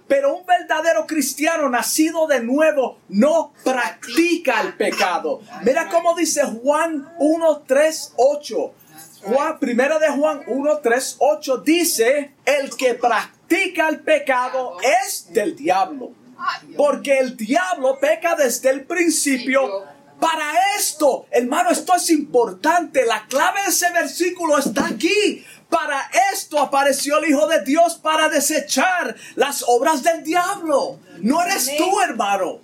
Pero 0.09 0.35
un 0.37 0.47
verdadero 0.47 1.07
cristiano 1.07 1.69
nacido 1.69 2.27
de 2.27 2.41
nuevo 2.41 2.99
no 3.09 3.53
practica 3.65 4.61
el 4.63 4.75
pecado. 4.75 5.36
Mira 5.63 5.89
cómo 5.89 6.15
dice 6.15 6.43
Juan 6.45 7.09
1, 7.19 7.63
3, 7.67 8.13
8. 8.17 8.75
Juan, 9.25 9.59
primera 9.59 9.99
de 9.99 10.09
Juan 10.09 10.43
1, 10.47 10.79
3, 10.79 11.17
8 11.19 11.59
dice, 11.59 12.35
el 12.45 12.77
que 12.77 12.95
practica 12.95 13.89
el 13.89 14.01
pecado 14.01 14.77
es 15.05 15.33
del 15.33 15.57
diablo. 15.57 16.13
Porque 16.77 17.19
el 17.19 17.37
diablo 17.37 17.99
peca 17.99 18.35
desde 18.35 18.71
el 18.71 18.85
principio. 18.85 19.85
Para 20.21 20.53
esto, 20.79 21.27
hermano, 21.31 21.71
esto 21.71 21.95
es 21.95 22.11
importante. 22.11 23.05
La 23.05 23.27
clave 23.27 23.63
de 23.63 23.69
ese 23.69 23.91
versículo 23.93 24.59
está 24.59 24.87
aquí. 24.87 25.45
Para 25.69 26.09
esto 26.33 26.59
apareció 26.59 27.19
el 27.19 27.31
Hijo 27.31 27.47
de 27.49 27.63
Dios 27.63 27.97
para 27.97 28.29
desechar 28.29 29.17
las 29.35 29.65
obras 29.67 30.03
del 30.03 30.23
diablo. 30.23 31.01
No 31.19 31.43
eres 31.43 31.71
tú, 31.77 32.01
hermano. 32.01 32.61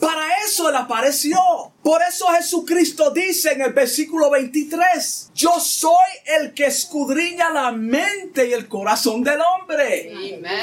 Para 0.00 0.44
eso 0.44 0.68
Él 0.68 0.76
apareció. 0.76 1.38
Por 1.82 2.02
eso 2.02 2.26
Jesucristo 2.28 3.10
dice 3.10 3.52
en 3.52 3.62
el 3.62 3.72
versículo 3.72 4.30
23, 4.30 5.30
yo 5.34 5.58
soy 5.58 5.94
el 6.24 6.52
que 6.52 6.66
escudriña 6.66 7.50
la 7.50 7.72
mente 7.72 8.46
y 8.46 8.52
el 8.52 8.68
corazón 8.68 9.22
del 9.22 9.40
hombre. 9.40 10.12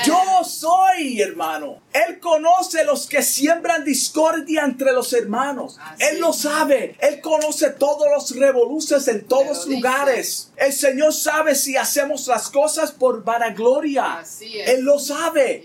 Yo 0.06 0.44
soy, 0.44 1.22
hermano. 1.22 1.82
Él 1.92 2.20
conoce 2.20 2.86
los 2.86 3.08
que 3.08 3.24
siembran 3.24 3.84
discordia 3.84 4.64
entre 4.64 4.92
los 4.92 5.12
hermanos. 5.14 5.80
Él 6.00 6.20
lo 6.20 6.34
sabe. 6.34 6.96
Él 7.00 7.20
conoce 7.22 7.72
todos 7.72 8.08
los 8.14 8.36
revoluces 8.38 9.08
en 9.08 9.26
todos 9.26 9.68
lugares. 9.68 10.52
El 10.58 10.74
Señor 10.74 11.14
sabe 11.14 11.56
si 11.56 11.76
hacemos 11.76 12.28
las 12.28 12.50
cosas 12.50 12.92
por 12.92 13.24
vanagloria. 13.24 14.24
Él 14.42 14.82
lo 14.82 15.00
sabe. 15.00 15.64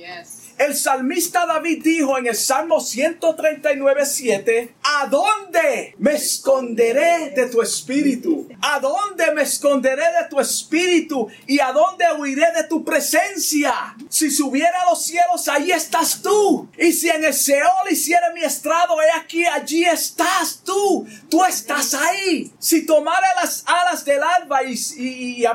El 0.58 0.76
salmista 0.76 1.46
David 1.46 1.82
dijo 1.82 2.18
en 2.18 2.26
el 2.26 2.36
Salmo 2.36 2.80
139, 2.80 4.06
7, 4.06 4.74
¿a 4.82 5.06
dónde 5.06 5.94
me 5.98 6.12
esconderé 6.14 7.30
de 7.30 7.46
tu 7.46 7.62
espíritu? 7.62 8.48
¿A 8.60 8.78
dónde 8.78 9.32
me 9.34 9.42
esconderé 9.42 10.04
de 10.04 10.28
tu 10.30 10.38
espíritu? 10.38 11.28
¿Y 11.46 11.58
a 11.60 11.72
dónde 11.72 12.04
huiré 12.18 12.46
de 12.54 12.64
tu 12.64 12.84
presencia? 12.84 13.72
Si 14.08 14.30
subiera 14.30 14.82
a 14.82 14.90
los 14.90 15.04
cielos, 15.04 15.48
ahí 15.48 15.72
estás 15.72 16.22
tú. 16.22 16.68
Y 16.78 16.92
si 16.92 17.08
en 17.08 17.24
el 17.24 17.34
Seol 17.34 17.90
hiciera 17.90 18.32
mi 18.32 18.42
estrado, 18.42 19.00
he 19.02 19.10
aquí, 19.18 19.44
allí 19.44 19.84
estás 19.84 20.62
tú. 20.64 21.06
Tú 21.28 21.44
estás 21.44 21.94
ahí. 21.94 22.52
Si 22.58 22.86
tomara 22.86 23.26
las 23.36 23.64
alas 23.66 24.04
del 24.04 24.22
alba 24.22 24.62
y, 24.62 24.74
y, 24.96 25.42
y 25.42 25.46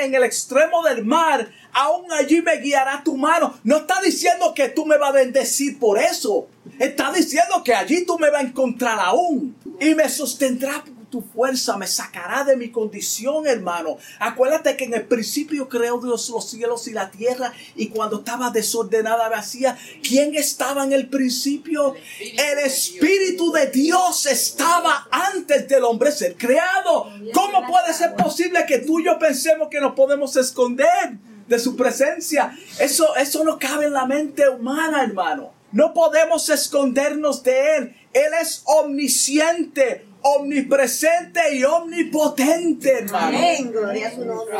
en 0.00 0.14
el 0.14 0.22
extremo 0.22 0.82
del 0.82 1.04
mar, 1.04 1.50
aún 1.74 2.10
allí 2.12 2.40
me 2.40 2.56
guiará 2.58 3.02
tu 3.04 3.16
mano. 3.16 3.54
No 3.64 3.78
está 3.78 4.00
diciendo 4.02 4.54
que 4.54 4.68
tú 4.68 4.86
me 4.86 4.96
vas 4.96 5.10
a 5.10 5.12
bendecir 5.12 5.78
por 5.78 5.98
eso. 5.98 6.48
Está 6.78 7.12
diciendo 7.12 7.62
que 7.62 7.74
allí 7.74 8.06
tú 8.06 8.18
me 8.18 8.30
vas 8.30 8.42
a 8.42 8.46
encontrar 8.46 8.98
aún 9.00 9.54
y 9.80 9.94
me 9.94 10.08
sostendrá 10.08 10.82
tu 11.14 11.22
fuerza 11.22 11.76
me 11.76 11.86
sacará 11.86 12.42
de 12.42 12.56
mi 12.56 12.72
condición, 12.72 13.46
hermano. 13.46 13.98
Acuérdate 14.18 14.76
que 14.76 14.82
en 14.82 14.94
el 14.94 15.04
principio 15.04 15.68
creó 15.68 16.00
Dios 16.00 16.28
los 16.28 16.50
cielos 16.50 16.88
y 16.88 16.92
la 16.92 17.08
tierra 17.12 17.52
y 17.76 17.90
cuando 17.90 18.16
estaba 18.18 18.50
desordenada 18.50 19.28
vacía, 19.28 19.78
¿quién 20.02 20.34
estaba 20.34 20.82
en 20.82 20.92
el 20.92 21.08
principio? 21.08 21.94
El 22.18 22.58
Espíritu 22.58 23.52
de 23.52 23.68
Dios 23.68 24.26
estaba 24.26 25.06
antes 25.08 25.68
del 25.68 25.84
hombre 25.84 26.10
ser 26.10 26.34
creado. 26.36 27.08
¿Cómo 27.32 27.64
puede 27.64 27.94
ser 27.94 28.16
posible 28.16 28.66
que 28.66 28.78
tú 28.78 28.98
y 28.98 29.04
yo 29.04 29.16
pensemos 29.16 29.68
que 29.70 29.78
nos 29.78 29.94
podemos 29.94 30.34
esconder 30.34 31.16
de 31.46 31.58
su 31.58 31.76
presencia? 31.76 32.56
Eso, 32.78 33.14
eso 33.16 33.44
no 33.44 33.58
cabe 33.58 33.86
en 33.86 33.92
la 33.92 34.06
mente 34.06 34.48
humana, 34.48 35.02
hermano. 35.02 35.52
No 35.72 35.92
podemos 35.92 36.48
escondernos 36.50 37.42
de 37.42 37.76
Él. 37.76 37.96
Él 38.12 38.32
es 38.40 38.62
omnisciente, 38.64 40.06
omnipresente 40.22 41.56
y 41.56 41.64
omnipotente, 41.64 43.00
hermano. 43.00 43.38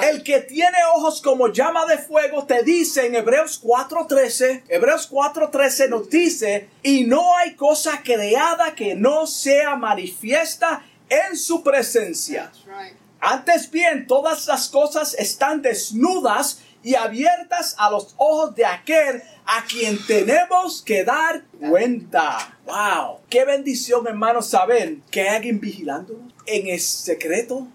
El 0.02 0.24
que 0.24 0.40
tiene 0.40 0.76
ojos 0.96 1.22
como 1.22 1.52
llama 1.52 1.86
de 1.86 1.98
fuego 1.98 2.44
te 2.44 2.64
dice 2.64 3.06
en 3.06 3.14
Hebreos 3.14 3.62
4:13, 3.62 4.64
Hebreos 4.68 5.08
4:13 5.08 5.88
nos 5.88 6.10
dice, 6.10 6.68
y 6.82 7.04
no 7.04 7.36
hay 7.36 7.54
cosa 7.54 8.02
creada 8.02 8.74
que 8.74 8.96
no 8.96 9.28
sea 9.28 9.76
manifiesta 9.76 10.84
en 11.08 11.36
su 11.36 11.62
presencia. 11.62 12.50
Antes 13.20 13.70
bien, 13.70 14.06
todas 14.06 14.46
las 14.48 14.68
cosas 14.68 15.14
están 15.14 15.62
desnudas 15.62 16.58
y 16.84 16.94
abiertas 16.94 17.74
a 17.78 17.90
los 17.90 18.14
ojos 18.18 18.54
de 18.54 18.66
aquel 18.66 19.22
a 19.46 19.64
quien 19.64 19.98
tenemos 20.06 20.82
que 20.82 21.02
dar 21.02 21.42
cuenta. 21.58 22.56
¡Wow! 22.66 23.20
¡Qué 23.28 23.44
bendición, 23.44 24.06
hermanos, 24.06 24.50
saber 24.50 24.98
que 25.10 25.22
hay 25.22 25.36
alguien 25.36 25.60
vigilándonos 25.60 26.32
en 26.46 26.68
el 26.68 26.78
secreto 26.78 27.66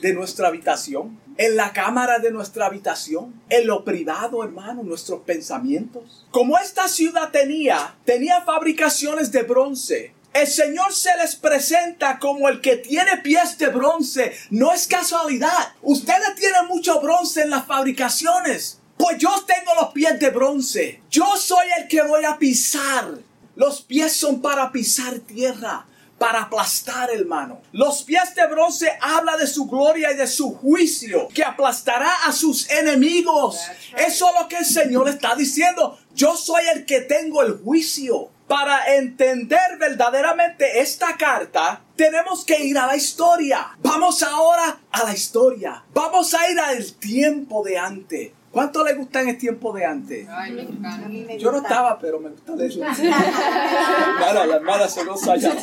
de 0.00 0.14
nuestra 0.14 0.48
habitación! 0.48 1.20
En 1.38 1.56
la 1.56 1.72
cámara 1.72 2.18
de 2.18 2.30
nuestra 2.30 2.66
habitación, 2.66 3.42
en 3.48 3.66
lo 3.66 3.84
privado, 3.84 4.44
hermano, 4.44 4.82
nuestros 4.82 5.22
pensamientos. 5.22 6.26
Como 6.30 6.58
esta 6.58 6.88
ciudad 6.88 7.30
tenía, 7.30 7.96
tenía 8.04 8.42
fabricaciones 8.42 9.32
de 9.32 9.42
bronce, 9.42 10.12
el 10.34 10.46
Señor 10.46 10.94
se 10.94 11.10
les 11.18 11.36
presenta 11.36 12.18
como 12.18 12.48
el 12.48 12.60
que 12.60 12.76
tiene 12.76 13.18
pies 13.18 13.58
de 13.58 13.68
bronce. 13.68 14.36
No 14.50 14.72
es 14.72 14.86
casualidad. 14.86 15.74
Ustedes 15.82 16.34
tienen 16.36 16.66
mucho 16.68 17.00
bronce 17.00 17.42
en 17.42 17.50
las 17.50 17.66
fabricaciones. 17.66 18.80
Pues 18.96 19.18
yo 19.18 19.30
tengo 19.46 19.74
los 19.80 19.92
pies 19.92 20.18
de 20.18 20.30
bronce. 20.30 21.02
Yo 21.10 21.36
soy 21.36 21.66
el 21.78 21.88
que 21.88 22.02
voy 22.02 22.24
a 22.24 22.38
pisar. 22.38 23.18
Los 23.56 23.82
pies 23.82 24.14
son 24.14 24.40
para 24.40 24.72
pisar 24.72 25.18
tierra, 25.18 25.86
para 26.18 26.42
aplastar, 26.42 27.10
hermano. 27.10 27.60
Los 27.72 28.02
pies 28.02 28.34
de 28.34 28.46
bronce 28.46 28.90
habla 29.00 29.36
de 29.36 29.46
su 29.46 29.66
gloria 29.66 30.12
y 30.12 30.16
de 30.16 30.26
su 30.26 30.54
juicio, 30.54 31.28
que 31.34 31.44
aplastará 31.44 32.24
a 32.24 32.32
sus 32.32 32.70
enemigos. 32.70 33.60
Eso 33.98 34.28
es 34.28 34.40
lo 34.40 34.48
que 34.48 34.56
el 34.56 34.64
Señor 34.64 35.08
está 35.08 35.34
diciendo. 35.34 35.98
Yo 36.14 36.36
soy 36.36 36.62
el 36.74 36.86
que 36.86 37.00
tengo 37.02 37.42
el 37.42 37.58
juicio. 37.58 38.30
Para 38.46 38.96
entender 38.96 39.78
verdaderamente 39.78 40.80
esta 40.80 41.16
carta, 41.16 41.80
tenemos 41.96 42.44
que 42.44 42.62
ir 42.64 42.76
a 42.76 42.86
la 42.86 42.96
historia. 42.96 43.70
Vamos 43.78 44.22
ahora 44.22 44.78
a 44.90 45.04
la 45.04 45.12
historia. 45.12 45.82
Vamos 45.94 46.34
a 46.34 46.50
ir 46.50 46.58
al 46.58 46.92
tiempo 46.94 47.64
de 47.64 47.78
antes. 47.78 48.32
¿Cuánto 48.52 48.84
le 48.84 48.92
gusta 48.94 49.22
en 49.22 49.30
el 49.30 49.38
tiempo 49.38 49.72
de 49.72 49.86
antes? 49.86 50.28
Ay, 50.28 50.52
me 50.52 50.62
encanta. 50.62 51.08
Yo 51.38 51.50
no 51.50 51.58
estaba, 51.58 51.98
pero 51.98 52.20
me 52.20 52.28
gusta 52.28 52.54
de 52.54 52.66
eso. 52.66 52.80
la 52.80 54.44
hermana 54.44 54.86
se 54.86 55.04
goza 55.04 55.36
ya. 55.36 55.54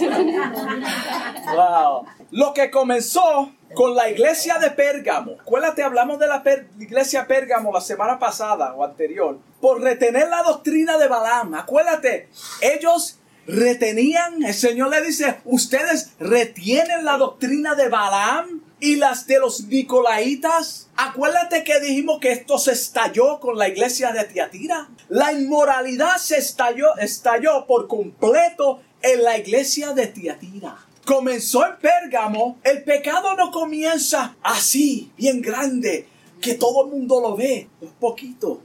Wow. 1.53 2.05
Lo 2.31 2.53
que 2.53 2.71
comenzó 2.71 3.51
con 3.75 3.95
la 3.95 4.09
iglesia 4.09 4.57
de 4.57 4.71
Pérgamo. 4.71 5.33
Acuérdate, 5.39 5.83
hablamos 5.83 6.17
de 6.17 6.25
la 6.25 6.41
iglesia 6.79 7.27
Pérgamo 7.27 7.71
la 7.71 7.81
semana 7.81 8.17
pasada 8.17 8.73
o 8.73 8.83
anterior. 8.83 9.37
Por 9.61 9.81
retener 9.81 10.27
la 10.27 10.41
doctrina 10.41 10.97
de 10.97 11.07
Balaam. 11.07 11.53
Acuérdate, 11.53 12.29
ellos 12.61 13.19
retenían, 13.45 14.43
el 14.43 14.53
Señor 14.53 14.89
le 14.89 15.01
dice, 15.03 15.41
ustedes 15.45 16.13
retienen 16.19 17.05
la 17.05 17.17
doctrina 17.17 17.75
de 17.75 17.89
Balaam 17.89 18.61
y 18.79 18.95
las 18.95 19.27
de 19.27 19.39
los 19.39 19.65
Nicolaitas. 19.65 20.87
Acuérdate 20.95 21.63
que 21.63 21.79
dijimos 21.79 22.19
que 22.19 22.31
esto 22.31 22.57
se 22.57 22.71
estalló 22.71 23.39
con 23.39 23.57
la 23.57 23.67
iglesia 23.67 24.11
de 24.11 24.23
Tiatira. 24.25 24.89
La 25.09 25.33
inmoralidad 25.33 26.17
se 26.17 26.37
estalló, 26.37 26.97
estalló 26.97 27.65
por 27.65 27.87
completo 27.87 28.81
en 29.01 29.23
la 29.23 29.37
iglesia 29.37 29.93
de 29.93 30.07
Tiatira. 30.07 30.77
Comenzó 31.05 31.65
en 31.65 31.77
Pérgamo. 31.77 32.57
El 32.63 32.83
pecado 32.83 33.35
no 33.35 33.51
comienza 33.51 34.35
así, 34.43 35.11
bien 35.17 35.41
grande 35.41 36.07
que 36.41 36.55
todo 36.55 36.85
el 36.85 36.91
mundo 36.91 37.19
lo 37.21 37.35
ve, 37.35 37.69
un 37.81 37.91
poquito. 37.91 38.61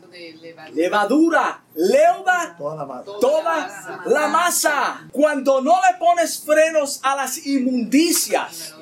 Levadura, 0.74 1.62
leuda 1.74 2.56
toda, 3.20 4.02
la, 4.06 4.28
masa. 4.28 5.08
Cuando 5.12 5.60
no 5.60 5.72
le 5.72 5.98
pones 5.98 6.38
frenos 6.40 7.00
a 7.02 7.16
las 7.16 7.46
inmundicias, 7.46 8.74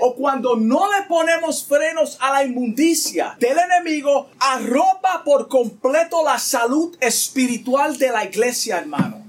o 0.00 0.14
cuando 0.14 0.56
no 0.56 0.90
le 0.92 1.02
ponemos 1.06 1.64
frenos 1.64 2.18
a 2.20 2.32
la 2.32 2.44
inmundicia 2.44 3.36
del 3.38 3.58
enemigo, 3.58 4.28
arropa 4.38 5.22
por 5.24 5.48
completo 5.48 6.24
la 6.24 6.38
salud 6.38 6.96
espiritual 7.00 7.96
de 7.98 8.10
la 8.10 8.24
iglesia, 8.24 8.78
hermano. 8.78 9.20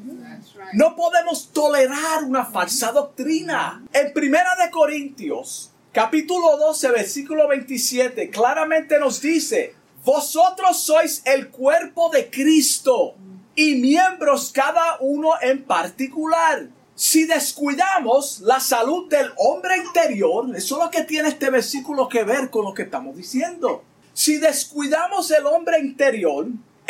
No 0.74 0.96
podemos 0.96 1.50
tolerar 1.52 2.24
una 2.24 2.46
falsa 2.46 2.92
doctrina. 2.92 3.84
En 3.92 4.14
Primera 4.14 4.56
de 4.56 4.72
Corintios 4.72 5.71
capítulo 5.92 6.58
12, 6.58 6.92
versículo 6.92 7.48
27, 7.48 8.30
claramente 8.30 8.98
nos 9.00 9.22
dice, 9.22 9.76
vosotros 10.06 10.82
sois 10.82 11.22
el 11.26 11.50
cuerpo 11.50 12.10
de 12.10 12.30
Cristo 12.30 13.16
y 13.56 13.76
miembros 13.76 14.52
cada 14.54 14.98
uno 15.02 15.34
en 15.42 15.64
particular. 15.64 16.70
Si 16.96 17.26
descuidamos 17.26 18.40
la 18.42 18.60
salud 18.60 19.10
del 19.10 19.32
hombre 19.38 19.78
interior, 19.78 20.46
eso 20.56 20.78
es 20.78 20.84
lo 20.86 20.92
que 20.92 21.04
tiene 21.04 21.30
este 21.30 21.50
versículo 21.50 22.08
que 22.08 22.24
ver 22.24 22.50
con 22.50 22.64
lo 22.64 22.74
que 22.74 22.84
estamos 22.84 23.18
diciendo. 23.18 23.84
Si 24.14 24.38
descuidamos 24.38 25.32
el 25.32 25.46
hombre 25.46 25.80
interior, 25.80 26.48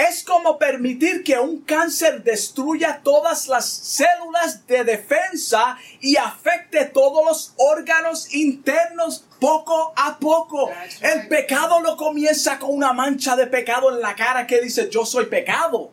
es 0.10 0.24
como 0.24 0.58
permitir 0.58 1.24
que 1.24 1.38
un 1.38 1.62
cáncer 1.62 2.24
destruya 2.24 3.02
todas 3.04 3.48
las 3.48 3.66
células 3.68 4.66
de 4.68 4.84
defensa 4.84 5.78
y 6.00 6.16
afecte 6.16 6.86
todos 6.86 7.26
los 7.26 7.54
órganos 7.58 8.34
internos 8.34 9.26
poco 9.40 9.94
a 9.96 10.18
poco. 10.18 10.70
El 11.02 11.28
pecado 11.28 11.82
no 11.82 11.98
comienza 11.98 12.58
con 12.58 12.74
una 12.74 12.94
mancha 12.94 13.36
de 13.36 13.48
pecado 13.48 13.92
en 13.94 14.02
la 14.02 14.16
cara 14.16 14.48
que 14.48 14.62
dice 14.62 14.90
yo 14.90 15.06
soy 15.06 15.26
pecado. 15.26 15.92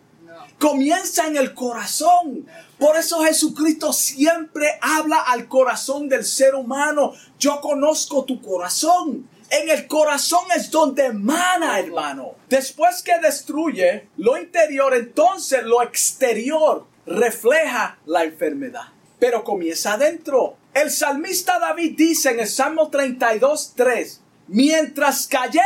Comienza 0.59 1.27
en 1.27 1.37
el 1.37 1.55
corazón. 1.55 2.47
Por 2.79 2.97
eso 2.97 3.23
Jesucristo 3.25 3.93
siempre 3.93 4.79
habla 4.81 5.21
al 5.21 5.49
corazón 5.49 6.09
del 6.09 6.25
ser 6.25 6.55
humano. 6.55 7.13
Yo 7.39 7.61
conozco 7.61 8.25
tu 8.25 8.41
corazón. 8.41 9.29
En 9.51 9.71
el 9.71 9.87
corazón 9.87 10.45
es 10.55 10.71
donde 10.71 11.07
emana, 11.07 11.79
hermano. 11.79 12.35
Después 12.49 13.03
que 13.03 13.19
destruye 13.19 14.09
lo 14.19 14.37
interior, 14.37 14.95
entonces 14.95 15.63
lo 15.63 15.83
exterior 15.83 16.87
refleja 17.07 17.99
la 18.05 18.25
enfermedad. 18.25 18.89
Pero 19.19 19.43
comienza 19.43 19.95
adentro. 19.95 20.57
El 20.75 20.91
salmista 20.91 21.59
David 21.59 21.95
dice 21.97 22.31
en 22.31 22.41
el 22.41 22.47
Salmo 22.47 22.89
32, 22.91 23.73
3, 23.75 24.21
mientras 24.49 25.27
callé, 25.27 25.63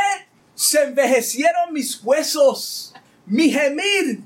se 0.55 0.83
envejecieron 0.83 1.73
mis 1.73 2.01
huesos, 2.03 2.93
mi 3.25 3.51
gemir 3.51 4.21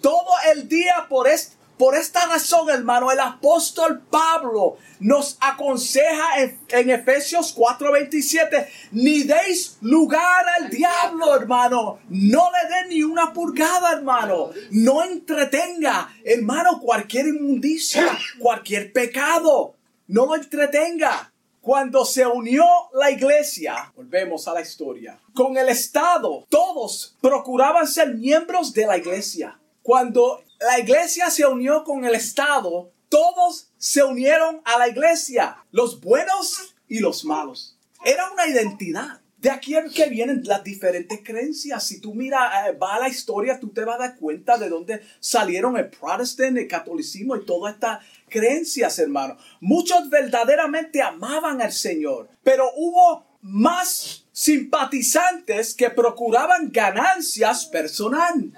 todo 0.00 0.30
el 0.52 0.68
día 0.68 1.06
por, 1.08 1.28
este 1.28 1.59
por 1.80 1.96
esta 1.96 2.26
razón, 2.26 2.68
hermano, 2.68 3.10
el 3.10 3.18
apóstol 3.18 4.02
Pablo 4.10 4.76
nos 4.98 5.38
aconseja 5.40 6.42
en, 6.68 6.90
Efesios 6.90 7.56
4:27, 7.56 8.68
ni 8.92 9.22
deis 9.22 9.78
lugar 9.80 10.44
al 10.58 10.68
diablo, 10.68 11.34
hermano. 11.34 12.00
No 12.10 12.50
le 12.52 12.68
den 12.68 12.88
ni 12.90 13.02
una 13.02 13.32
purgada, 13.32 13.92
hermano. 13.92 14.50
No 14.72 15.02
entretenga, 15.02 16.14
hermano, 16.22 16.80
cualquier 16.80 17.28
inmundicia, 17.28 18.18
cualquier 18.38 18.92
pecado. 18.92 19.74
No 20.06 20.26
lo 20.26 20.34
entretenga. 20.34 21.32
Cuando 21.62 22.04
se 22.04 22.26
unió 22.26 22.64
la 22.92 23.10
iglesia, 23.10 23.90
volvemos 23.96 24.46
a 24.48 24.52
la 24.52 24.60
historia, 24.60 25.18
con 25.32 25.56
el 25.56 25.70
Estado, 25.70 26.46
todos 26.50 27.16
procuraban 27.22 27.86
ser 27.86 28.16
miembros 28.16 28.74
de 28.74 28.86
la 28.86 28.98
iglesia. 28.98 29.58
Cuando 29.82 30.42
la 30.60 30.78
iglesia 30.78 31.30
se 31.30 31.46
unió 31.46 31.84
con 31.84 32.04
el 32.04 32.14
Estado, 32.14 32.92
todos 33.08 33.70
se 33.78 34.04
unieron 34.04 34.60
a 34.64 34.78
la 34.78 34.88
iglesia, 34.88 35.64
los 35.72 36.00
buenos 36.00 36.74
y 36.86 37.00
los 37.00 37.24
malos. 37.24 37.76
Era 38.04 38.30
una 38.30 38.46
identidad. 38.46 39.20
De 39.38 39.48
aquí 39.48 39.74
es 39.74 39.90
que 39.94 40.06
vienen 40.06 40.42
las 40.44 40.62
diferentes 40.62 41.20
creencias. 41.24 41.86
Si 41.86 41.98
tú 41.98 42.14
miras, 42.14 42.68
eh, 42.68 42.72
va 42.72 42.96
a 42.96 43.00
la 43.00 43.08
historia, 43.08 43.58
tú 43.58 43.70
te 43.70 43.84
vas 43.84 43.94
a 43.96 44.08
dar 44.08 44.16
cuenta 44.18 44.58
de 44.58 44.68
dónde 44.68 45.02
salieron 45.18 45.78
el 45.78 45.88
protestante, 45.88 46.60
el 46.60 46.68
catolicismo 46.68 47.36
y 47.36 47.46
todas 47.46 47.74
estas 47.74 48.04
creencias, 48.28 48.98
hermano. 48.98 49.38
Muchos 49.60 50.10
verdaderamente 50.10 51.00
amaban 51.00 51.62
al 51.62 51.72
Señor, 51.72 52.28
pero 52.42 52.70
hubo 52.76 53.24
más 53.40 54.26
simpatizantes 54.30 55.74
que 55.74 55.88
procuraban 55.88 56.70
ganancias 56.70 57.64
personal. 57.64 58.52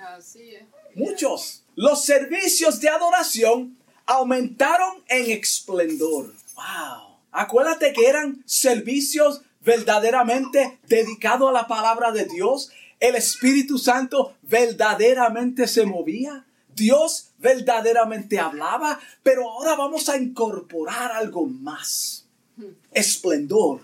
Muchos. 0.97 1.62
Los 1.75 2.05
servicios 2.05 2.81
de 2.81 2.89
adoración 2.89 3.77
aumentaron 4.07 5.03
en 5.09 5.31
esplendor. 5.31 6.35
Wow. 6.55 7.17
Acuérdate 7.31 7.93
que 7.93 8.07
eran 8.07 8.43
servicios 8.45 9.43
verdaderamente 9.61 10.79
dedicados 10.87 11.49
a 11.49 11.53
la 11.53 11.67
palabra 11.67 12.13
de 12.13 12.27
Dios. 12.27 12.71
El 13.01 13.15
Espíritu 13.15 13.79
Santo 13.79 14.35
verdaderamente 14.43 15.67
se 15.67 15.87
movía. 15.87 16.45
Dios 16.75 17.31
verdaderamente 17.39 18.39
hablaba. 18.39 19.01
Pero 19.23 19.51
ahora 19.51 19.75
vamos 19.75 20.09
a 20.09 20.19
incorporar 20.19 21.13
algo 21.13 21.47
más. 21.47 22.27
Esplendor. 22.93 23.81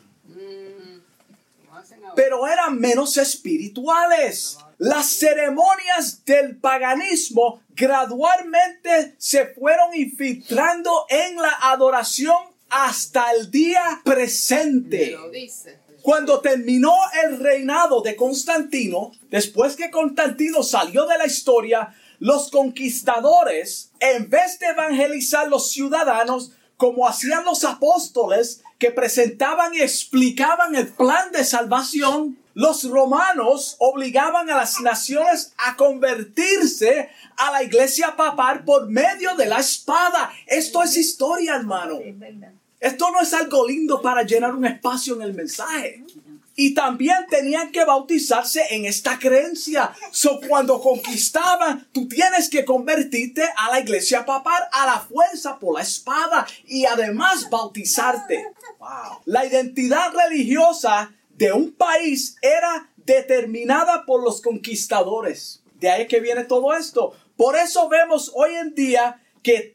Pero 2.14 2.46
eran 2.46 2.79
menos 2.79 3.16
espirituales. 3.16 4.59
Las 4.78 5.06
ceremonias 5.06 6.24
del 6.24 6.56
paganismo 6.56 7.60
gradualmente 7.74 9.16
se 9.18 9.46
fueron 9.46 9.92
infiltrando 9.94 11.04
en 11.08 11.36
la 11.36 11.52
adoración 11.62 12.36
hasta 12.70 13.32
el 13.32 13.50
día 13.50 14.00
presente. 14.04 15.16
Cuando 16.02 16.40
terminó 16.40 16.94
el 17.24 17.40
reinado 17.40 18.02
de 18.02 18.14
Constantino, 18.14 19.10
después 19.30 19.74
que 19.74 19.90
Constantino 19.90 20.62
salió 20.62 21.06
de 21.06 21.18
la 21.18 21.26
historia, 21.26 21.92
los 22.20 22.48
conquistadores, 22.50 23.90
en 23.98 24.30
vez 24.30 24.60
de 24.60 24.66
evangelizar 24.66 25.48
los 25.48 25.72
ciudadanos, 25.72 26.52
como 26.76 27.08
hacían 27.08 27.44
los 27.44 27.64
apóstoles, 27.64 28.62
que 28.78 28.92
presentaban 28.92 29.74
y 29.74 29.80
explicaban 29.80 30.76
el 30.76 30.86
plan 30.86 31.32
de 31.32 31.44
salvación, 31.44 32.38
los 32.58 32.82
romanos 32.90 33.76
obligaban 33.78 34.50
a 34.50 34.56
las 34.56 34.80
naciones 34.80 35.52
a 35.58 35.76
convertirse 35.76 37.08
a 37.36 37.52
la 37.52 37.62
iglesia 37.62 38.16
papal 38.16 38.64
por 38.64 38.88
medio 38.88 39.36
de 39.36 39.46
la 39.46 39.60
espada. 39.60 40.32
Esto 40.44 40.82
es 40.82 40.96
historia, 40.96 41.54
hermano. 41.54 42.00
Esto 42.80 43.12
no 43.12 43.20
es 43.20 43.32
algo 43.32 43.64
lindo 43.64 44.02
para 44.02 44.24
llenar 44.24 44.56
un 44.56 44.64
espacio 44.64 45.14
en 45.14 45.22
el 45.22 45.34
mensaje. 45.34 46.02
Y 46.56 46.74
también 46.74 47.26
tenían 47.30 47.70
que 47.70 47.84
bautizarse 47.84 48.60
en 48.70 48.86
esta 48.86 49.20
creencia. 49.20 49.92
So, 50.10 50.40
cuando 50.48 50.80
conquistaban, 50.80 51.86
tú 51.92 52.08
tienes 52.08 52.48
que 52.48 52.64
convertirte 52.64 53.44
a 53.56 53.70
la 53.70 53.78
iglesia 53.78 54.26
papal 54.26 54.64
a 54.72 54.84
la 54.84 54.98
fuerza 54.98 55.60
por 55.60 55.76
la 55.76 55.82
espada 55.82 56.44
y 56.66 56.86
además 56.86 57.48
bautizarte. 57.48 58.48
La 59.26 59.46
identidad 59.46 60.12
religiosa 60.12 61.12
de 61.38 61.53
un 61.53 61.72
país 61.72 62.37
era 62.42 62.90
determinada 62.96 64.05
por 64.05 64.22
los 64.22 64.42
conquistadores. 64.42 65.62
De 65.81 65.88
ahí 65.88 66.09
que 66.09 66.18
viene 66.18 66.44
todo 66.44 66.74
esto. 66.74 67.14
Por 67.37 67.57
eso 67.57 67.88
vemos 67.88 68.33
hoy 68.35 68.57
en 68.57 68.74
día 68.74 69.22
que 69.44 69.72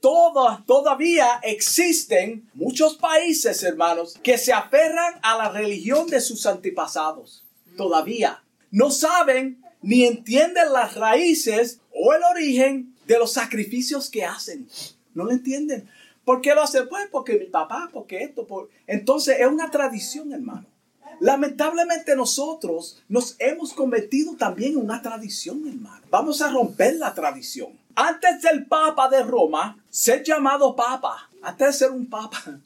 todavía 0.65 1.39
existen 1.41 2.49
muchos 2.53 2.97
países, 2.97 3.63
hermanos, 3.63 4.19
que 4.21 4.37
se 4.37 4.51
aferran 4.51 5.13
a 5.23 5.37
la 5.37 5.49
religión 5.49 6.07
de 6.07 6.19
sus 6.19 6.45
antepasados. 6.45 7.45
Todavía. 7.77 8.43
No 8.69 8.91
saben 8.91 9.63
ni 9.81 10.05
entienden 10.05 10.73
las 10.73 10.95
raíces 10.95 11.79
o 11.95 12.13
el 12.13 12.23
origen 12.23 12.93
de 13.07 13.17
los 13.17 13.31
sacrificios 13.31 14.09
que 14.09 14.25
hacen. 14.25 14.67
No 15.13 15.23
lo 15.23 15.31
entienden. 15.31 15.89
¿Por 16.25 16.41
qué 16.41 16.53
lo 16.53 16.63
hacen? 16.63 16.89
Pues 16.89 17.07
porque 17.09 17.39
mi 17.39 17.45
papá, 17.45 17.89
porque 17.93 18.21
esto. 18.21 18.45
Por... 18.45 18.69
Entonces 18.85 19.37
es 19.39 19.47
una 19.47 19.71
tradición, 19.71 20.33
hermano. 20.33 20.72
Lamentablemente 21.19 22.15
nosotros 22.15 23.01
nos 23.07 23.35
hemos 23.39 23.73
convertido 23.73 24.35
también 24.35 24.73
en 24.73 24.79
una 24.79 25.01
tradición, 25.01 25.67
hermano. 25.67 26.03
Vamos 26.09 26.41
a 26.41 26.49
romper 26.49 26.95
la 26.95 27.13
tradición. 27.13 27.69
Antes 27.95 28.41
del 28.41 28.65
Papa 28.65 29.07
de 29.09 29.23
Roma, 29.23 29.77
ser 29.89 30.23
llamado 30.23 30.75
Papa, 30.75 31.29
antes 31.41 31.67
de 31.67 31.73
ser 31.73 31.91
un 31.91 32.09
Papa. 32.09 32.41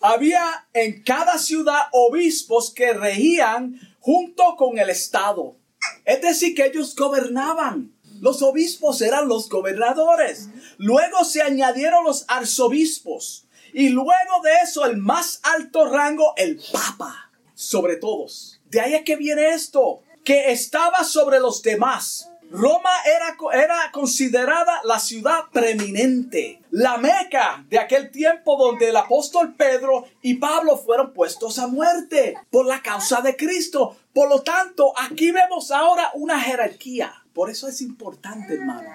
Había 0.00 0.66
en 0.72 1.02
cada 1.02 1.38
ciudad 1.38 1.82
obispos 1.92 2.70
que 2.70 2.92
regían 2.92 3.78
junto 4.00 4.56
con 4.56 4.78
el 4.78 4.90
Estado. 4.90 5.56
Es 6.04 6.22
decir, 6.22 6.54
que 6.54 6.66
ellos 6.66 6.94
gobernaban. 6.94 7.92
Los 8.20 8.42
obispos 8.42 9.02
eran 9.02 9.28
los 9.28 9.48
gobernadores. 9.48 10.48
Luego 10.78 11.24
se 11.24 11.42
añadieron 11.42 12.04
los 12.04 12.24
arzobispos. 12.28 13.44
Y 13.74 13.88
luego 13.88 14.40
de 14.44 14.52
eso, 14.62 14.86
el 14.86 14.98
más 14.98 15.40
alto 15.42 15.84
rango, 15.86 16.32
el 16.36 16.62
Papa, 16.72 17.32
sobre 17.54 17.96
todos. 17.96 18.60
De 18.70 18.80
ahí 18.80 18.94
es 18.94 19.02
que 19.02 19.16
viene 19.16 19.48
esto, 19.48 20.00
que 20.22 20.52
estaba 20.52 21.02
sobre 21.02 21.40
los 21.40 21.60
demás. 21.60 22.30
Roma 22.52 22.90
era, 23.04 23.36
era, 23.64 23.90
considerada 23.90 24.80
la 24.84 25.00
ciudad 25.00 25.46
preeminente, 25.52 26.62
la 26.70 26.98
meca 26.98 27.64
de 27.68 27.80
aquel 27.80 28.12
tiempo 28.12 28.56
donde 28.56 28.90
el 28.90 28.96
apóstol 28.96 29.56
Pedro 29.56 30.04
y 30.22 30.34
Pablo 30.34 30.76
fueron 30.76 31.12
puestos 31.12 31.58
a 31.58 31.66
muerte 31.66 32.36
por 32.50 32.66
la 32.66 32.80
causa 32.80 33.22
de 33.22 33.34
Cristo. 33.34 33.96
Por 34.12 34.28
lo 34.28 34.42
tanto, 34.42 34.92
aquí 34.96 35.32
vemos 35.32 35.72
ahora 35.72 36.12
una 36.14 36.38
jerarquía. 36.38 37.12
Por 37.32 37.50
eso 37.50 37.66
es 37.66 37.80
importante, 37.80 38.54
hermano. 38.54 38.88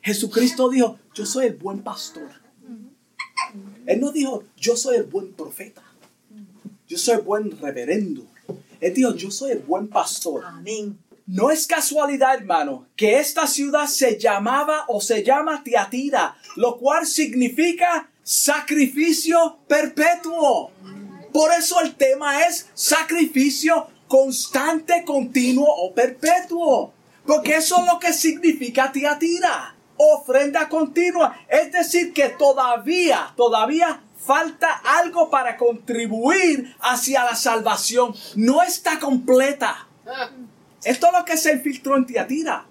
Jesucristo 0.00 0.70
dijo, 0.70 0.98
yo 1.12 1.26
soy 1.26 1.48
el 1.48 1.56
buen 1.56 1.82
pastor. 1.82 2.41
Él 3.86 4.00
no 4.00 4.12
dijo, 4.12 4.44
yo 4.56 4.76
soy 4.76 4.96
el 4.96 5.04
buen 5.04 5.32
profeta. 5.32 5.82
Yo 6.88 6.98
soy 6.98 7.16
el 7.16 7.22
buen 7.22 7.58
reverendo. 7.60 8.26
Él 8.80 8.94
dijo, 8.94 9.14
yo 9.14 9.30
soy 9.30 9.52
el 9.52 9.60
buen 9.60 9.88
pastor. 9.88 10.44
Amén. 10.44 10.98
No 11.26 11.50
es 11.50 11.66
casualidad, 11.66 12.34
hermano, 12.34 12.86
que 12.96 13.18
esta 13.18 13.46
ciudad 13.46 13.86
se 13.86 14.18
llamaba 14.18 14.84
o 14.88 15.00
se 15.00 15.22
llama 15.22 15.62
Tiatira, 15.62 16.36
lo 16.56 16.78
cual 16.78 17.06
significa 17.06 18.10
sacrificio 18.22 19.58
perpetuo. 19.68 20.72
Por 21.32 21.52
eso 21.52 21.80
el 21.80 21.94
tema 21.94 22.44
es 22.46 22.68
sacrificio 22.74 23.86
constante, 24.08 25.04
continuo 25.04 25.66
o 25.68 25.94
perpetuo. 25.94 26.92
Porque 27.24 27.56
eso 27.56 27.78
es 27.78 27.86
lo 27.86 27.98
que 27.98 28.12
significa 28.12 28.90
Tiatira 28.92 29.76
ofrenda 30.02 30.68
continua. 30.68 31.36
Es 31.48 31.72
decir, 31.72 32.12
que 32.12 32.28
todavía, 32.30 33.32
todavía 33.36 34.00
falta 34.16 34.80
algo 34.84 35.30
para 35.30 35.56
contribuir 35.56 36.76
hacia 36.80 37.24
la 37.24 37.34
salvación. 37.34 38.14
No 38.36 38.62
está 38.62 38.98
completa. 38.98 39.86
Esto 40.84 41.06
es 41.06 41.12
lo 41.12 41.24
que 41.24 41.36
se 41.36 41.52
infiltró 41.52 41.96
en 41.96 42.06
Tiatira. 42.06 42.64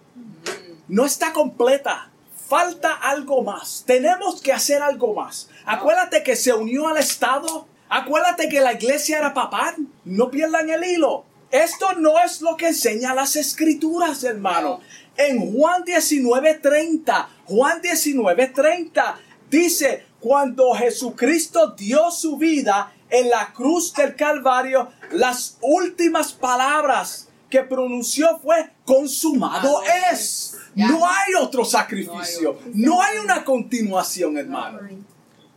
No 0.88 1.06
está 1.06 1.34
completa. 1.34 2.10
Falta 2.48 2.94
algo 2.94 3.44
más. 3.44 3.84
Tenemos 3.86 4.42
que 4.42 4.52
hacer 4.52 4.82
algo 4.82 5.14
más. 5.14 5.50
Acuérdate 5.66 6.24
que 6.24 6.36
se 6.36 6.54
unió 6.54 6.88
al 6.88 6.98
Estado. 6.98 7.68
Acuérdate 7.88 8.50
que 8.50 8.60
la 8.60 8.74
iglesia 8.74 9.20
era 9.20 9.34
papal. 9.34 9.76
No 10.04 10.30
pierdan 10.30 10.70
el 10.70 10.84
hilo. 10.84 11.26
Esto 11.52 11.94
no 11.94 12.18
es 12.20 12.42
lo 12.42 12.56
que 12.56 12.70
enseña 12.70 13.14
las 13.14 13.36
escrituras, 13.36 14.24
hermano. 14.24 14.80
En 15.18 15.54
Juan 15.54 15.84
19:30, 15.84 17.28
Juan 17.46 17.82
19:30 17.82 19.16
dice, 19.50 20.06
cuando 20.20 20.74
Jesucristo 20.74 21.72
dio 21.72 22.12
su 22.12 22.38
vida 22.38 22.94
en 23.10 23.30
la 23.30 23.52
cruz 23.54 23.94
del 23.94 24.16
Calvario, 24.16 24.90
las 25.12 25.58
últimas 25.62 26.32
palabras 26.32 27.28
que 27.50 27.62
pronunció 27.64 28.40
fue, 28.40 28.72
consumado 28.86 29.82
es. 30.12 30.58
No 30.74 31.06
hay 31.06 31.34
otro 31.40 31.66
sacrificio. 31.66 32.58
No 32.74 33.02
hay 33.02 33.18
una 33.20 33.44
continuación, 33.44 34.38
hermano. 34.38 34.80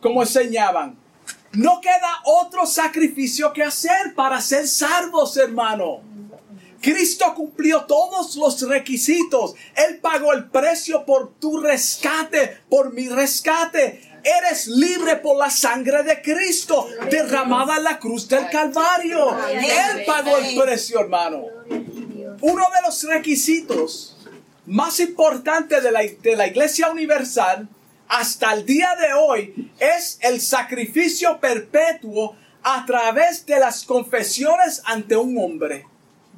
Como 0.00 0.22
enseñaban. 0.22 0.98
No 1.52 1.80
queda 1.80 2.20
otro 2.24 2.66
sacrificio 2.66 3.52
que 3.52 3.62
hacer 3.62 4.14
para 4.16 4.40
ser 4.40 4.66
salvos, 4.66 5.36
hermano. 5.36 6.00
Cristo 6.84 7.32
cumplió 7.34 7.86
todos 7.86 8.36
los 8.36 8.60
requisitos. 8.68 9.54
Él 9.74 10.00
pagó 10.00 10.34
el 10.34 10.50
precio 10.50 11.06
por 11.06 11.32
tu 11.36 11.58
rescate, 11.58 12.58
por 12.68 12.92
mi 12.92 13.08
rescate. 13.08 14.02
Eres 14.22 14.66
libre 14.66 15.16
por 15.16 15.38
la 15.38 15.48
sangre 15.48 16.02
de 16.02 16.20
Cristo 16.20 16.86
derramada 17.10 17.78
en 17.78 17.84
la 17.84 17.98
cruz 17.98 18.28
del 18.28 18.50
Calvario. 18.50 19.34
Él 19.48 20.04
pagó 20.06 20.36
el 20.36 20.60
precio, 20.60 21.00
hermano. 21.00 21.44
Uno 22.40 22.64
de 22.74 22.82
los 22.86 23.02
requisitos 23.04 24.18
más 24.66 25.00
importantes 25.00 25.82
de 25.82 25.90
la, 25.90 26.02
de 26.02 26.36
la 26.36 26.46
Iglesia 26.46 26.90
Universal 26.90 27.66
hasta 28.08 28.52
el 28.52 28.66
día 28.66 28.90
de 29.00 29.14
hoy 29.14 29.72
es 29.78 30.18
el 30.20 30.38
sacrificio 30.38 31.40
perpetuo 31.40 32.36
a 32.62 32.84
través 32.84 33.46
de 33.46 33.58
las 33.58 33.84
confesiones 33.84 34.82
ante 34.84 35.16
un 35.16 35.38
hombre. 35.38 35.86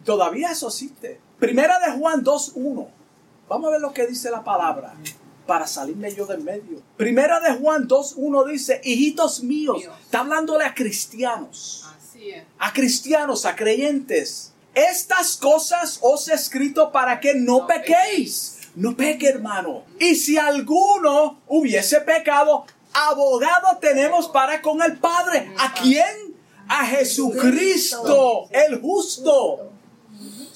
Todavía 0.07 0.53
eso 0.53 0.69
existe. 0.69 1.21
Primera 1.41 1.81
de 1.81 1.99
Juan 1.99 2.25
2.1. 2.25 2.89
Vamos 3.49 3.69
a 3.69 3.73
ver 3.73 3.81
lo 3.81 3.93
que 3.93 4.07
dice 4.07 4.31
la 4.31 4.43
palabra 4.45 4.95
para 5.47 5.67
salirme 5.67 6.15
yo 6.15 6.27
del 6.27 6.43
medio. 6.43 6.81
Primera 6.97 7.41
de 7.41 7.55
Juan 7.55 7.89
2.1 7.89 8.47
dice, 8.47 8.81
hijitos 8.85 9.43
míos, 9.43 9.83
está 10.05 10.21
hablándole 10.21 10.65
a 10.65 10.75
cristianos. 10.75 11.85
A 12.59 12.73
cristianos, 12.73 13.45
a 13.47 13.57
creyentes. 13.57 14.53
Estas 14.75 15.37
cosas 15.37 15.99
os 16.03 16.29
he 16.29 16.35
escrito 16.35 16.93
para 16.93 17.19
que 17.19 17.35
no, 17.35 17.67
pequéis. 17.67 18.61
No 18.77 18.97
peque, 18.97 19.29
hermano. 19.29 19.85
Y 19.99 20.15
si 20.15 20.39
alguno 20.39 21.41
hubiese 21.49 22.01
pecado, 22.03 22.65
abogado 22.93 23.79
tenemos 23.81 24.29
para 24.29 24.63
con 24.63 24.83
el 24.83 24.99
Padre. 24.99 25.51
¿A 25.59 25.75
quién? 25.75 26.37
A 26.69 26.85
Jesucristo, 26.87 28.49
el 28.51 28.81
justo. 28.81 29.73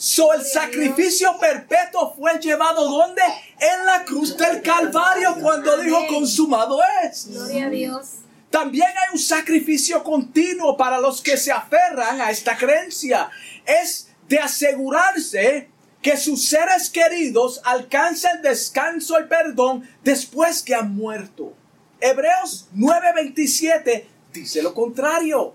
So, 0.01 0.32
el 0.32 0.42
sacrificio 0.46 1.38
perpetuo 1.38 2.14
fue 2.16 2.38
llevado 2.38 2.88
¿dónde? 2.88 3.20
En 3.59 3.84
la 3.84 4.03
cruz 4.03 4.34
del 4.34 4.62
Calvario 4.62 5.36
cuando 5.42 5.76
dijo 5.76 6.07
consumado 6.07 6.80
es. 7.05 7.28
Gloria 7.28 7.66
a 7.66 7.68
Dios. 7.68 8.09
También 8.48 8.88
hay 8.88 9.12
un 9.12 9.18
sacrificio 9.18 10.03
continuo 10.03 10.74
para 10.78 10.98
los 10.98 11.20
que 11.20 11.36
se 11.36 11.53
aferran 11.53 12.18
a 12.18 12.30
esta 12.30 12.57
creencia. 12.57 13.28
Es 13.66 14.09
de 14.26 14.38
asegurarse 14.38 15.68
que 16.01 16.16
sus 16.16 16.48
seres 16.48 16.88
queridos 16.88 17.61
alcancen 17.64 18.40
descanso 18.40 19.20
y 19.20 19.24
perdón 19.24 19.86
después 20.03 20.62
que 20.62 20.74
han 20.74 20.96
muerto. 20.96 21.53
Hebreos 22.01 22.68
9:27 22.74 24.07
dice 24.32 24.62
lo 24.62 24.72
contrario. 24.72 25.55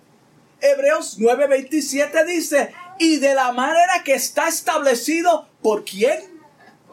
Hebreos 0.61 1.17
9:27 1.19 2.25
dice, 2.27 2.73
y 2.99 3.17
de 3.17 3.33
la 3.33 3.51
manera 3.51 4.03
que 4.03 4.13
está 4.13 4.47
establecido 4.47 5.47
por 5.61 5.83
quién? 5.83 6.41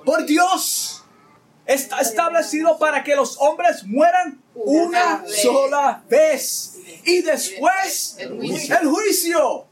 Por 0.05 0.27
Dios. 0.27 1.05
Está 1.65 2.01
establecido 2.01 2.79
para 2.79 3.05
que 3.05 3.15
los 3.15 3.37
hombres 3.39 3.85
mueran 3.85 4.43
una 4.55 5.25
sola 5.27 6.03
vez. 6.09 6.79
Y 7.05 7.23
después 7.23 8.17
el 8.19 8.89
juicio. 8.89 9.67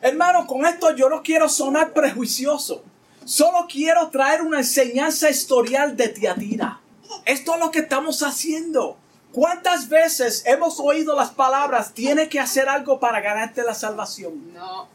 Hermano, 0.00 0.46
con 0.46 0.64
esto 0.66 0.94
yo 0.96 1.08
no 1.08 1.22
quiero 1.22 1.48
sonar 1.48 1.92
prejuicioso. 1.92 2.82
Solo 3.24 3.66
quiero 3.70 4.08
traer 4.08 4.42
una 4.42 4.58
enseñanza 4.58 5.30
historial 5.30 5.96
de 5.96 6.08
Tiatira. 6.08 6.80
Esto 7.24 7.54
es 7.54 7.60
lo 7.60 7.70
que 7.70 7.80
estamos 7.80 8.22
haciendo. 8.22 8.96
¿Cuántas 9.32 9.88
veces 9.88 10.42
hemos 10.46 10.78
oído 10.78 11.16
las 11.16 11.30
palabras, 11.30 11.94
tiene 11.94 12.28
que 12.28 12.38
hacer 12.38 12.68
algo 12.68 13.00
para 13.00 13.20
ganarte 13.20 13.62
la 13.62 13.74
salvación? 13.74 14.52
No. 14.52 14.88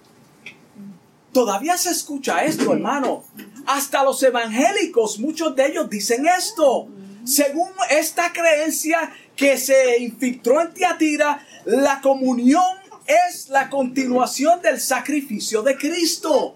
Todavía 1.33 1.77
se 1.77 1.89
escucha 1.89 2.43
esto, 2.43 2.73
hermano. 2.73 3.23
Hasta 3.65 4.03
los 4.03 4.21
evangélicos, 4.23 5.19
muchos 5.19 5.55
de 5.55 5.67
ellos 5.67 5.89
dicen 5.89 6.27
esto. 6.27 6.87
Según 7.25 7.69
esta 7.89 8.31
creencia 8.31 9.11
que 9.35 9.57
se 9.57 9.99
infiltró 9.99 10.61
en 10.61 10.73
Tiatira, 10.73 11.45
la 11.65 11.99
comunión 12.01 12.63
es 13.05 13.49
la 13.49 13.69
continuación 13.69 14.61
del 14.61 14.79
sacrificio 14.79 15.63
de 15.63 15.77
Cristo. 15.77 16.55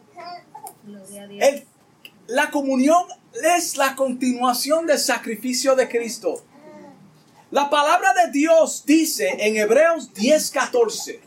la 2.28 2.50
comunión 2.50 3.04
es 3.56 3.76
la 3.78 3.96
continuación 3.96 4.86
del 4.86 5.00
sacrificio 5.00 5.76
de 5.76 5.90
Cristo. 5.90 6.44
La 7.52 7.70
palabra 7.70 8.14
de 8.14 8.32
Dios 8.32 8.86
dice 8.86 9.36
en 9.40 9.58
Hebreos 9.58 10.14
10:14. 10.14 11.20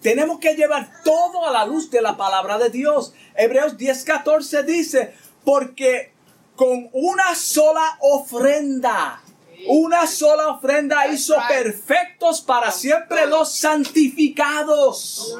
Tenemos 0.00 0.38
que 0.38 0.54
llevar 0.54 1.02
todo 1.04 1.44
a 1.46 1.50
la 1.50 1.66
luz 1.66 1.90
de 1.90 2.00
la 2.00 2.16
palabra 2.16 2.56
de 2.56 2.70
Dios. 2.70 3.12
Hebreos 3.34 3.76
10:14 3.76 4.62
dice, 4.64 5.14
porque 5.44 6.14
con 6.56 6.88
una 6.92 7.34
sola 7.34 7.98
ofrenda, 8.00 9.22
una 9.66 10.06
sola 10.06 10.48
ofrenda 10.48 11.06
hizo 11.08 11.34
perfectos 11.48 12.40
para 12.40 12.70
siempre 12.70 13.26
los 13.26 13.54
santificados. 13.54 15.36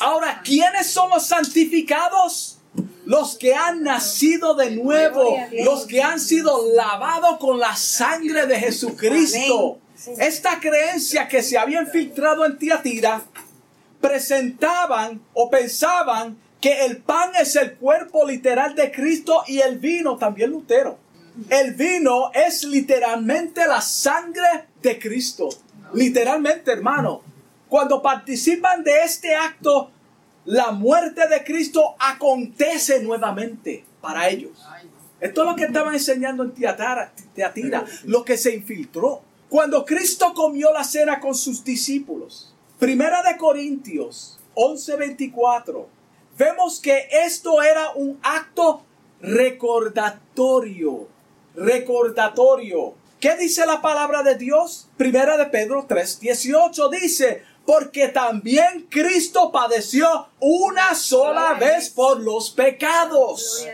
Ahora, 0.00 0.40
¿quiénes 0.42 0.90
son 0.90 1.10
los 1.10 1.24
santificados? 1.24 2.59
Los 3.10 3.36
que 3.36 3.56
han 3.56 3.82
nacido 3.82 4.54
de 4.54 4.70
nuevo, 4.70 5.36
los 5.64 5.84
que 5.84 6.00
han 6.00 6.20
sido 6.20 6.72
lavados 6.76 7.38
con 7.40 7.58
la 7.58 7.74
sangre 7.74 8.46
de 8.46 8.56
Jesucristo. 8.56 9.80
Esta 10.16 10.60
creencia 10.60 11.26
que 11.26 11.42
se 11.42 11.58
había 11.58 11.82
infiltrado 11.82 12.46
en 12.46 12.56
Tiatira 12.56 13.20
presentaban 14.00 15.20
o 15.34 15.50
pensaban 15.50 16.38
que 16.60 16.84
el 16.84 16.98
pan 16.98 17.32
es 17.34 17.56
el 17.56 17.74
cuerpo 17.74 18.24
literal 18.24 18.76
de 18.76 18.92
Cristo 18.92 19.42
y 19.48 19.58
el 19.58 19.80
vino 19.80 20.16
también 20.16 20.50
Lutero. 20.50 20.96
El 21.48 21.74
vino 21.74 22.30
es 22.32 22.62
literalmente 22.62 23.66
la 23.66 23.80
sangre 23.80 24.68
de 24.80 25.00
Cristo. 25.00 25.48
Literalmente, 25.94 26.70
hermano. 26.70 27.22
Cuando 27.68 28.00
participan 28.00 28.84
de 28.84 29.02
este 29.02 29.34
acto, 29.34 29.90
la 30.44 30.72
muerte 30.72 31.28
de 31.28 31.44
Cristo 31.44 31.94
acontece 31.98 33.02
nuevamente 33.02 33.84
para 34.00 34.28
ellos. 34.28 34.66
Esto 35.20 35.42
es 35.42 35.48
lo 35.48 35.56
que 35.56 35.64
estaban 35.64 35.94
enseñando 35.94 36.42
en 36.42 36.52
Teatira, 36.52 37.84
lo 38.04 38.24
que 38.24 38.38
se 38.38 38.54
infiltró. 38.54 39.22
Cuando 39.50 39.84
Cristo 39.84 40.32
comió 40.34 40.72
la 40.72 40.84
cena 40.84 41.20
con 41.20 41.34
sus 41.34 41.62
discípulos, 41.62 42.54
Primera 42.78 43.22
de 43.22 43.36
Corintios 43.36 44.38
11:24, 44.54 45.86
vemos 46.38 46.80
que 46.80 47.08
esto 47.10 47.60
era 47.62 47.90
un 47.90 48.18
acto 48.22 48.82
recordatorio, 49.20 51.08
recordatorio. 51.54 52.94
¿Qué 53.20 53.36
dice 53.36 53.66
la 53.66 53.82
palabra 53.82 54.22
de 54.22 54.36
Dios? 54.36 54.88
Primera 54.96 55.36
de 55.36 55.44
Pedro 55.46 55.86
3:18 55.86 56.88
dice, 56.88 57.42
porque 57.70 58.08
también 58.08 58.88
Cristo 58.90 59.52
padeció 59.52 60.26
una 60.40 60.92
sola 60.96 61.54
vez 61.54 61.88
por 61.88 62.18
los 62.18 62.50
pecados, 62.50 63.64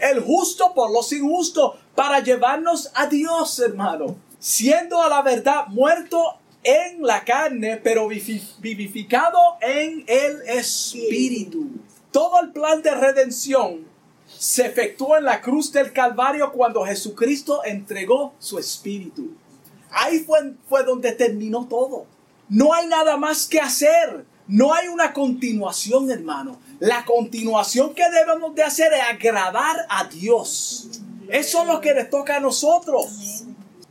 el 0.00 0.20
justo 0.20 0.72
por 0.72 0.92
los 0.92 1.12
injustos, 1.12 1.72
para 1.96 2.20
llevarnos 2.20 2.92
a 2.94 3.08
Dios, 3.08 3.58
hermano, 3.58 4.14
siendo 4.38 5.02
a 5.02 5.08
la 5.08 5.22
verdad 5.22 5.66
muerto 5.66 6.38
en 6.62 7.02
la 7.02 7.24
carne, 7.24 7.76
pero 7.78 8.06
vivificado 8.06 9.36
en 9.60 10.04
el 10.06 10.42
Espíritu. 10.42 11.70
Todo 12.12 12.40
el 12.42 12.52
plan 12.52 12.82
de 12.82 12.92
redención 12.92 13.84
se 14.28 14.66
efectuó 14.66 15.16
en 15.16 15.24
la 15.24 15.40
cruz 15.40 15.72
del 15.72 15.92
Calvario 15.92 16.52
cuando 16.52 16.84
Jesucristo 16.84 17.64
entregó 17.64 18.32
su 18.38 18.60
Espíritu. 18.60 19.32
Ahí 19.90 20.20
fue, 20.20 20.54
fue 20.68 20.84
donde 20.84 21.10
terminó 21.10 21.66
todo. 21.66 22.06
No 22.50 22.74
hay 22.74 22.88
nada 22.88 23.16
más 23.16 23.46
que 23.46 23.60
hacer. 23.60 24.26
No 24.48 24.74
hay 24.74 24.88
una 24.88 25.12
continuación, 25.12 26.10
hermano. 26.10 26.60
La 26.80 27.04
continuación 27.04 27.94
que 27.94 28.02
debemos 28.10 28.54
de 28.56 28.64
hacer 28.64 28.92
es 28.92 29.02
agradar 29.08 29.86
a 29.88 30.04
Dios. 30.04 31.00
Eso 31.28 31.60
es 31.62 31.66
lo 31.68 31.80
que 31.80 31.94
le 31.94 32.04
toca 32.04 32.36
a 32.36 32.40
nosotros. 32.40 33.44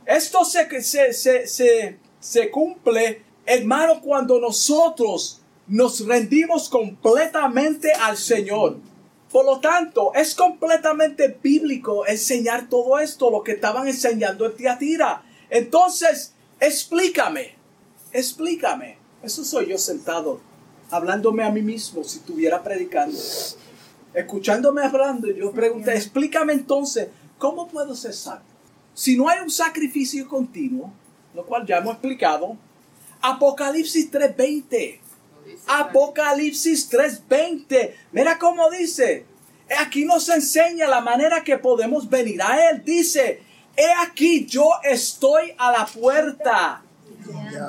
Esto 0.04 0.44
se, 0.44 0.82
se, 0.82 1.14
se, 1.14 1.98
se 2.20 2.50
cumple, 2.50 3.22
hermano, 3.46 4.02
cuando 4.02 4.38
nosotros 4.38 5.40
nos 5.66 6.06
rendimos 6.06 6.68
completamente 6.68 7.92
al 7.94 8.18
Señor. 8.18 8.76
Por 9.32 9.46
lo 9.46 9.60
tanto, 9.60 10.12
es 10.14 10.34
completamente 10.34 11.38
bíblico 11.42 12.06
enseñar 12.06 12.68
todo 12.68 12.98
esto, 12.98 13.30
lo 13.30 13.42
que 13.42 13.52
estaban 13.52 13.88
enseñando 13.88 14.44
en 14.44 14.56
Tiatira. 14.56 15.22
Entonces, 15.48 16.34
explícame, 16.58 17.59
explícame. 18.12 18.98
Eso 19.22 19.44
soy 19.44 19.66
yo 19.66 19.78
sentado, 19.78 20.40
hablándome 20.90 21.44
a 21.44 21.50
mí 21.50 21.62
mismo 21.62 22.02
si 22.04 22.18
estuviera 22.18 22.62
predicando. 22.62 23.18
Escuchándome 24.14 24.82
hablando, 24.82 25.30
yo 25.30 25.52
pregunté, 25.52 25.94
explícame 25.94 26.52
entonces, 26.52 27.08
¿cómo 27.38 27.68
puedo 27.68 27.94
ser 27.94 28.14
salvo? 28.14 28.44
Si 28.94 29.16
no 29.16 29.28
hay 29.28 29.40
un 29.40 29.50
sacrificio 29.50 30.28
continuo, 30.28 30.92
lo 31.34 31.44
cual 31.44 31.66
ya 31.66 31.78
hemos 31.78 31.92
explicado, 31.92 32.56
Apocalipsis 33.20 34.10
3.20. 34.10 34.98
Apocalipsis 35.66 36.90
3.20. 36.90 37.94
Mira 38.12 38.38
cómo 38.38 38.70
dice. 38.70 39.26
Aquí 39.78 40.04
nos 40.04 40.28
enseña 40.28 40.88
la 40.88 41.00
manera 41.00 41.44
que 41.44 41.56
podemos 41.58 42.08
venir 42.08 42.42
a 42.42 42.70
Él. 42.70 42.82
Dice, 42.84 43.42
he 43.76 43.92
aquí 44.00 44.44
yo 44.46 44.68
estoy 44.82 45.52
a 45.56 45.70
la 45.70 45.86
puerta 45.86 46.82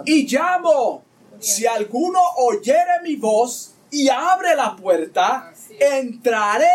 y 0.06 0.28
llamo. 0.28 1.04
Si 1.40 1.66
alguno 1.66 2.20
oyere 2.38 3.02
mi 3.04 3.16
voz 3.16 3.74
y 3.90 4.10
abre 4.10 4.56
la 4.56 4.76
puerta, 4.76 5.52
entraré 5.80 6.70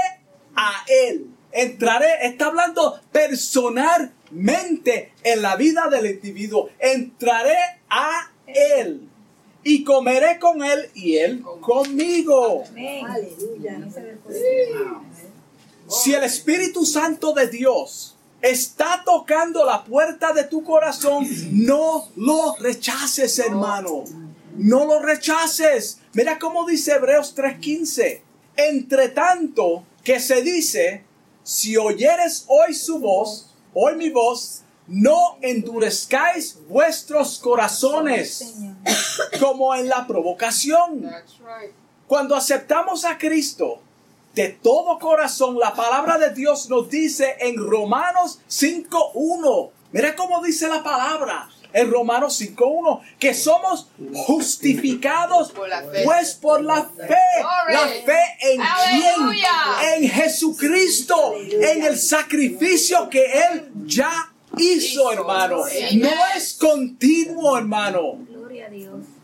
a 0.55 0.85
él. 0.89 1.31
Entraré, 1.53 2.27
está 2.27 2.49
hablando 2.49 3.01
personalmente 3.11 5.12
en 5.22 5.41
la 5.41 5.57
vida 5.57 5.89
del 5.89 6.05
individuo. 6.07 6.68
Entraré 6.79 7.57
a 7.89 8.31
Él. 8.47 9.09
Y 9.64 9.83
comeré 9.83 10.39
con 10.39 10.62
Él 10.62 10.91
y 10.95 11.16
Él 11.16 11.43
conmigo. 11.62 12.62
Si 15.89 16.12
el 16.12 16.24
Espíritu 16.24 16.85
Santo 16.85 17.33
de 17.33 17.49
Dios 17.49 18.16
está 18.41 19.03
tocando 19.05 19.64
la 19.64 19.84
puerta 19.84 20.32
de 20.32 20.45
tu 20.45 20.62
corazón, 20.62 21.26
no 21.51 22.09
lo 22.16 22.57
rechaces, 22.57 23.39
hermano. 23.39 24.05
No 24.57 24.87
lo 24.87 25.01
rechaces. 25.01 25.99
Mira 26.14 26.39
cómo 26.39 26.66
dice 26.66 26.93
Hebreos 26.93 27.34
3:15. 27.34 28.22
Entre 28.57 29.09
tanto 29.11 29.84
que 30.03 30.18
se 30.18 30.41
dice, 30.41 31.05
si 31.43 31.76
oyeres 31.76 32.45
hoy 32.49 32.72
su 32.72 32.99
voz, 32.99 33.55
hoy 33.74 33.97
mi 33.97 34.09
voz, 34.09 34.62
no 34.87 35.37
endurezcáis 35.43 36.59
vuestros 36.68 37.39
corazones 37.39 38.55
como 39.41 39.74
en 39.74 39.89
la 39.89 40.07
provocación. 40.07 41.11
Cuando 42.07 42.37
aceptamos 42.37 43.05
a 43.05 43.18
Cristo, 43.18 43.82
de 44.37 44.51
todo 44.51 44.99
corazón, 44.99 45.59
la 45.59 45.72
palabra 45.72 46.18
de 46.18 46.30
Dios 46.34 46.68
nos 46.68 46.91
dice 46.91 47.37
en 47.41 47.57
Romanos 47.57 48.39
5.1. 48.51 49.70
Mira 49.93 50.14
cómo 50.14 50.43
dice 50.43 50.68
la 50.68 50.82
palabra 50.82 51.49
en 51.72 51.91
Romanos 51.91 52.39
5.1, 52.41 53.01
que 53.18 53.32
somos 53.32 53.89
justificados 54.12 55.53
pues 56.05 56.34
por 56.34 56.62
la 56.62 56.84
fe. 56.84 57.14
La 57.70 57.89
fe 57.89 58.20
en 58.43 58.61
quién? 58.91 59.45
En 59.95 60.11
Jesucristo, 60.11 61.34
en 61.34 61.84
el 61.84 61.99
sacrificio 61.99 63.09
que 63.09 63.24
Él 63.24 63.70
ya 63.87 64.32
hizo, 64.59 65.12
hermano. 65.12 65.62
No 65.95 66.11
es 66.37 66.55
continuo, 66.61 67.57
hermano. 67.57 68.18
Gloria 68.28 68.66
a 68.66 68.68
Dios. 68.68 69.16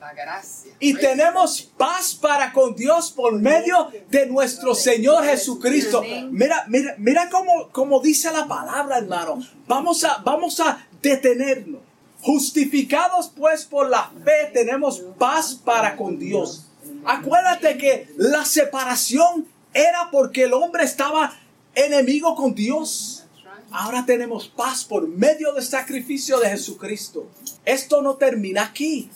Y 0.79 0.95
tenemos 0.95 1.63
paz 1.77 2.15
para 2.15 2.53
con 2.53 2.75
Dios 2.75 3.13
por 3.13 3.33
medio 3.39 3.91
de 4.09 4.27
nuestro 4.27 4.75
Señor 4.75 5.25
Jesucristo. 5.25 6.03
Mira, 6.31 6.65
mira, 6.69 6.95
mira 6.99 7.29
cómo, 7.31 7.69
cómo 7.71 8.01
dice 8.01 8.33
la 8.33 8.47
palabra, 8.47 8.99
hermano. 8.99 9.41
Vamos 9.67 10.05
a, 10.05 10.19
vamos 10.19 10.61
a 10.61 10.87
detenernos. 11.01 11.81
Justificados 12.21 13.33
pues 13.37 13.65
por 13.65 13.91
la 13.91 14.13
fe 14.25 14.51
tenemos 14.53 15.03
paz 15.19 15.55
para 15.55 15.97
con 15.97 16.19
Dios. 16.19 16.69
Acuérdate 17.05 17.77
que 17.79 18.09
la 18.17 18.45
separación 18.45 19.47
era 19.75 20.09
porque 20.13 20.45
el 20.45 20.53
hombre 20.53 20.85
estaba 20.85 21.37
enemigo 21.75 22.37
con 22.37 22.55
Dios. 22.55 23.25
Ahora 23.73 24.05
tenemos 24.05 24.49
paz 24.49 24.85
por 24.85 25.09
medio 25.09 25.53
del 25.53 25.65
sacrificio 25.65 26.39
de 26.39 26.51
Jesucristo. 26.51 27.29
Esto 27.65 28.03
no 28.03 28.17
termina 28.17 28.65
aquí. 28.65 29.11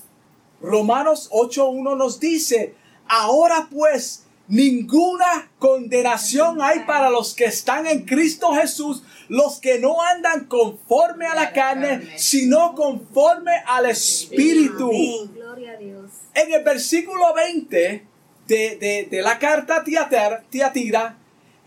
Romanos 0.67 1.31
8.1 1.31 1.97
nos 1.97 2.19
dice, 2.19 2.75
ahora 3.07 3.69
pues 3.71 4.25
ninguna 4.49 5.49
condenación 5.61 6.61
hay 6.61 6.81
para 6.81 7.09
los 7.09 7.35
que 7.35 7.45
están 7.45 7.87
en 7.87 8.05
Cristo 8.05 8.53
Jesús, 8.53 9.05
los 9.29 9.61
que 9.61 9.79
no 9.79 10.03
andan 10.03 10.47
conforme 10.47 11.27
a 11.27 11.37
la 11.37 11.53
carne, 11.53 12.19
sino 12.19 12.75
conforme 12.75 13.53
al 13.65 13.87
Espíritu. 13.87 14.91
En 16.35 16.53
el 16.53 16.65
versículo 16.65 17.33
20 17.33 18.05
de, 18.49 19.21
la 19.23 19.39
carta 19.39 19.85
Tiatira, 20.51 21.17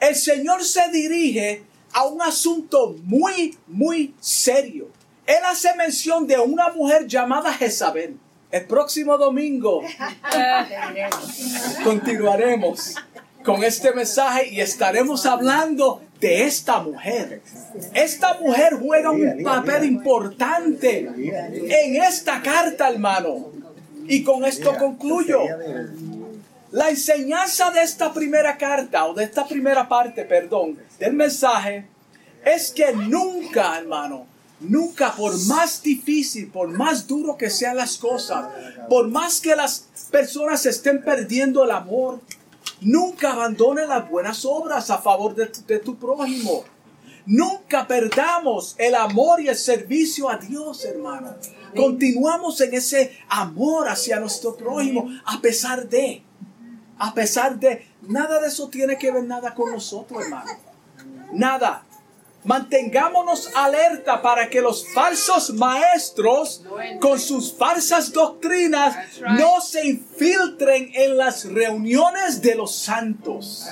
el 0.02 0.16
Señor 0.16 0.64
se 0.66 0.90
dirige 0.92 1.64
a 1.94 2.06
un 2.06 2.22
asunto 2.22 2.98
muy, 3.04 3.58
muy 3.68 4.14
serio. 4.20 4.90
Él 5.26 5.40
hace 5.46 5.74
mención 5.76 6.28
de 6.28 6.38
una 6.38 6.68
mujer 6.70 7.08
llamada 7.08 7.54
Jezabel. 7.54 8.18
El 8.52 8.66
próximo 8.66 9.18
domingo 9.18 9.84
continuaremos 11.84 12.96
con 13.44 13.64
este 13.64 13.94
mensaje 13.94 14.50
y 14.50 14.60
estaremos 14.60 15.28
hablando 15.28 16.02
de 16.20 16.44
esta 16.46 16.80
mujer. 16.82 17.44
Esta 17.94 18.40
mujer 18.40 18.78
juega 18.82 19.12
un 19.12 19.44
papel 19.44 19.86
importante 19.86 21.00
en 21.00 22.04
esta 22.04 22.42
carta, 22.42 22.90
hermano. 22.90 23.52
Y 24.08 24.24
con 24.24 24.44
esto 24.44 24.76
concluyo. 24.78 25.42
La 26.72 26.90
enseñanza 26.90 27.70
de 27.70 27.84
esta 27.84 28.12
primera 28.14 28.58
carta, 28.58 29.06
o 29.06 29.14
de 29.14 29.26
esta 29.26 29.48
primera 29.48 29.88
parte, 29.88 30.26
perdón, 30.26 30.78
del 31.00 31.14
mensaje, 31.14 31.86
es 32.44 32.72
que 32.72 32.94
nunca, 32.94 33.78
hermano, 33.78 34.26
Nunca, 34.60 35.16
por 35.16 35.40
más 35.46 35.82
difícil, 35.82 36.50
por 36.50 36.68
más 36.70 37.08
duro 37.08 37.38
que 37.38 37.50
sean 37.50 37.78
las 37.78 37.98
cosas, 37.98 38.50
por 38.90 39.08
más 39.08 39.40
que 39.40 39.56
las 39.56 39.88
personas 40.12 40.66
estén 40.66 41.02
perdiendo 41.02 41.64
el 41.64 41.72
amor, 41.72 42.20
nunca 42.82 43.32
abandone 43.32 43.86
las 43.86 44.10
buenas 44.10 44.44
obras 44.44 44.90
a 44.90 44.98
favor 44.98 45.34
de 45.34 45.80
tu, 45.80 45.96
prójimo. 45.96 46.66
Nunca 47.26 47.88
perdamos 47.88 48.76
el 48.78 48.96
amor 48.96 49.40
y 49.40 49.48
el 49.48 49.56
servicio 49.56 50.30
a 50.30 50.36
Dios, 50.36 50.84
hermano. 50.84 51.36
Continuamos 51.74 52.60
en 52.60 52.74
ese 52.74 53.18
amor 53.30 53.88
hacia 53.88 54.20
nuestro 54.20 54.58
prójimo 54.58 55.10
a 55.24 55.40
pesar 55.40 55.88
de, 55.88 56.24
a 56.98 57.14
pesar 57.14 57.58
de, 57.60 57.88
nada 58.02 58.42
de 58.42 58.48
eso 58.48 58.68
tiene 58.68 58.98
que 58.98 59.12
ver 59.12 59.24
nada 59.24 59.54
con 59.54 59.72
nosotros, 59.72 60.22
hermano. 60.22 60.52
Nada. 61.32 61.86
Mantengámonos 62.44 63.50
alerta 63.54 64.22
para 64.22 64.50
que 64.50 64.62
los 64.62 64.88
falsos 64.94 65.54
maestros 65.54 66.64
con 67.02 67.20
sus 67.20 67.54
falsas 67.54 68.14
doctrinas 68.14 68.96
no 69.38 69.60
se 69.60 69.86
infiltren 69.86 70.90
en 70.94 71.18
las 71.18 71.46
reuniones 71.46 72.42
de 72.42 72.56
los 72.56 72.74
santos. 72.74 73.68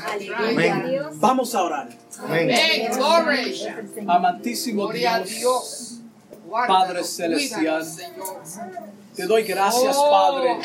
Vamos 1.13 1.55
a 1.55 1.63
orar. 1.63 1.89
Amantísimo 4.07 4.91
Dios, 4.91 5.99
Padre 6.49 7.03
Celestial. 7.03 7.85
Te 9.15 9.25
doy 9.25 9.41
gracias, 9.43 9.95
oh, 9.97 10.11
Padre, 10.11 10.59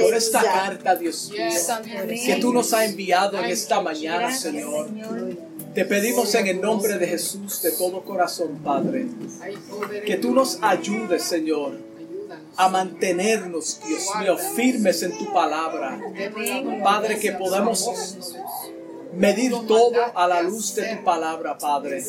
por 0.00 0.12
esta 0.12 0.42
carta, 0.42 0.96
Dios 0.96 1.30
mío, 1.30 1.44
que 2.26 2.36
tú 2.40 2.52
nos 2.52 2.72
has 2.72 2.90
enviado 2.90 3.38
en 3.38 3.44
esta 3.44 3.80
mañana, 3.80 4.34
Señor. 4.34 4.88
Te 5.74 5.84
pedimos 5.86 6.34
en 6.34 6.46
el 6.46 6.60
nombre 6.60 6.98
de 6.98 7.06
Jesús 7.06 7.62
de 7.62 7.72
todo 7.72 8.02
corazón, 8.02 8.60
Padre, 8.62 9.06
que 10.04 10.16
tú 10.16 10.32
nos 10.32 10.58
ayudes, 10.62 11.22
Señor, 11.22 11.78
a 12.56 12.68
mantenernos, 12.68 13.80
Dios 13.86 14.08
mío, 14.20 14.36
firmes 14.36 15.02
en 15.02 15.16
tu 15.16 15.32
palabra. 15.32 15.98
Padre, 16.82 17.18
que 17.18 17.32
podamos 17.32 17.90
medir 19.14 19.52
todo 19.66 19.94
a 20.14 20.26
la 20.26 20.42
luz 20.42 20.74
de 20.74 20.96
tu 20.96 21.04
palabra, 21.04 21.56
Padre. 21.58 22.02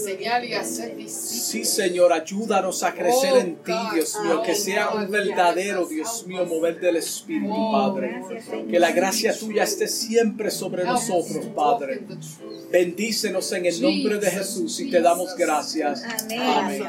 Sí, 1.08 1.66
Señor, 1.66 2.14
ayúdanos 2.14 2.84
a 2.84 2.93
crecer 2.93 3.38
en 3.38 3.56
ti, 3.58 3.74
Dios 3.93 4.18
mío, 4.24 4.41
que 4.41 4.56
sea 4.56 4.91
un 4.91 5.10
verdadero, 5.10 5.86
Dios 5.86 6.26
mío, 6.28 6.45
mover 6.45 6.80
del 6.80 6.97
Espíritu, 6.97 7.72
Padre. 7.72 8.22
Que 8.70 8.80
la 8.80 8.91
gracia 8.91 9.38
tuya 9.38 9.64
esté 9.64 9.88
siempre 9.88 10.51
sobre 10.51 10.84
nosotros, 10.84 11.45
Padre. 11.56 12.04
Bendícenos 12.72 13.51
en 13.51 13.66
el 13.66 13.82
nombre 13.82 14.18
de 14.20 14.32
Jesús 14.32 14.80
y 14.80 14.89
te 14.89 15.01
damos 15.01 15.36
gracias. 15.36 16.04
Amén. 16.32 16.84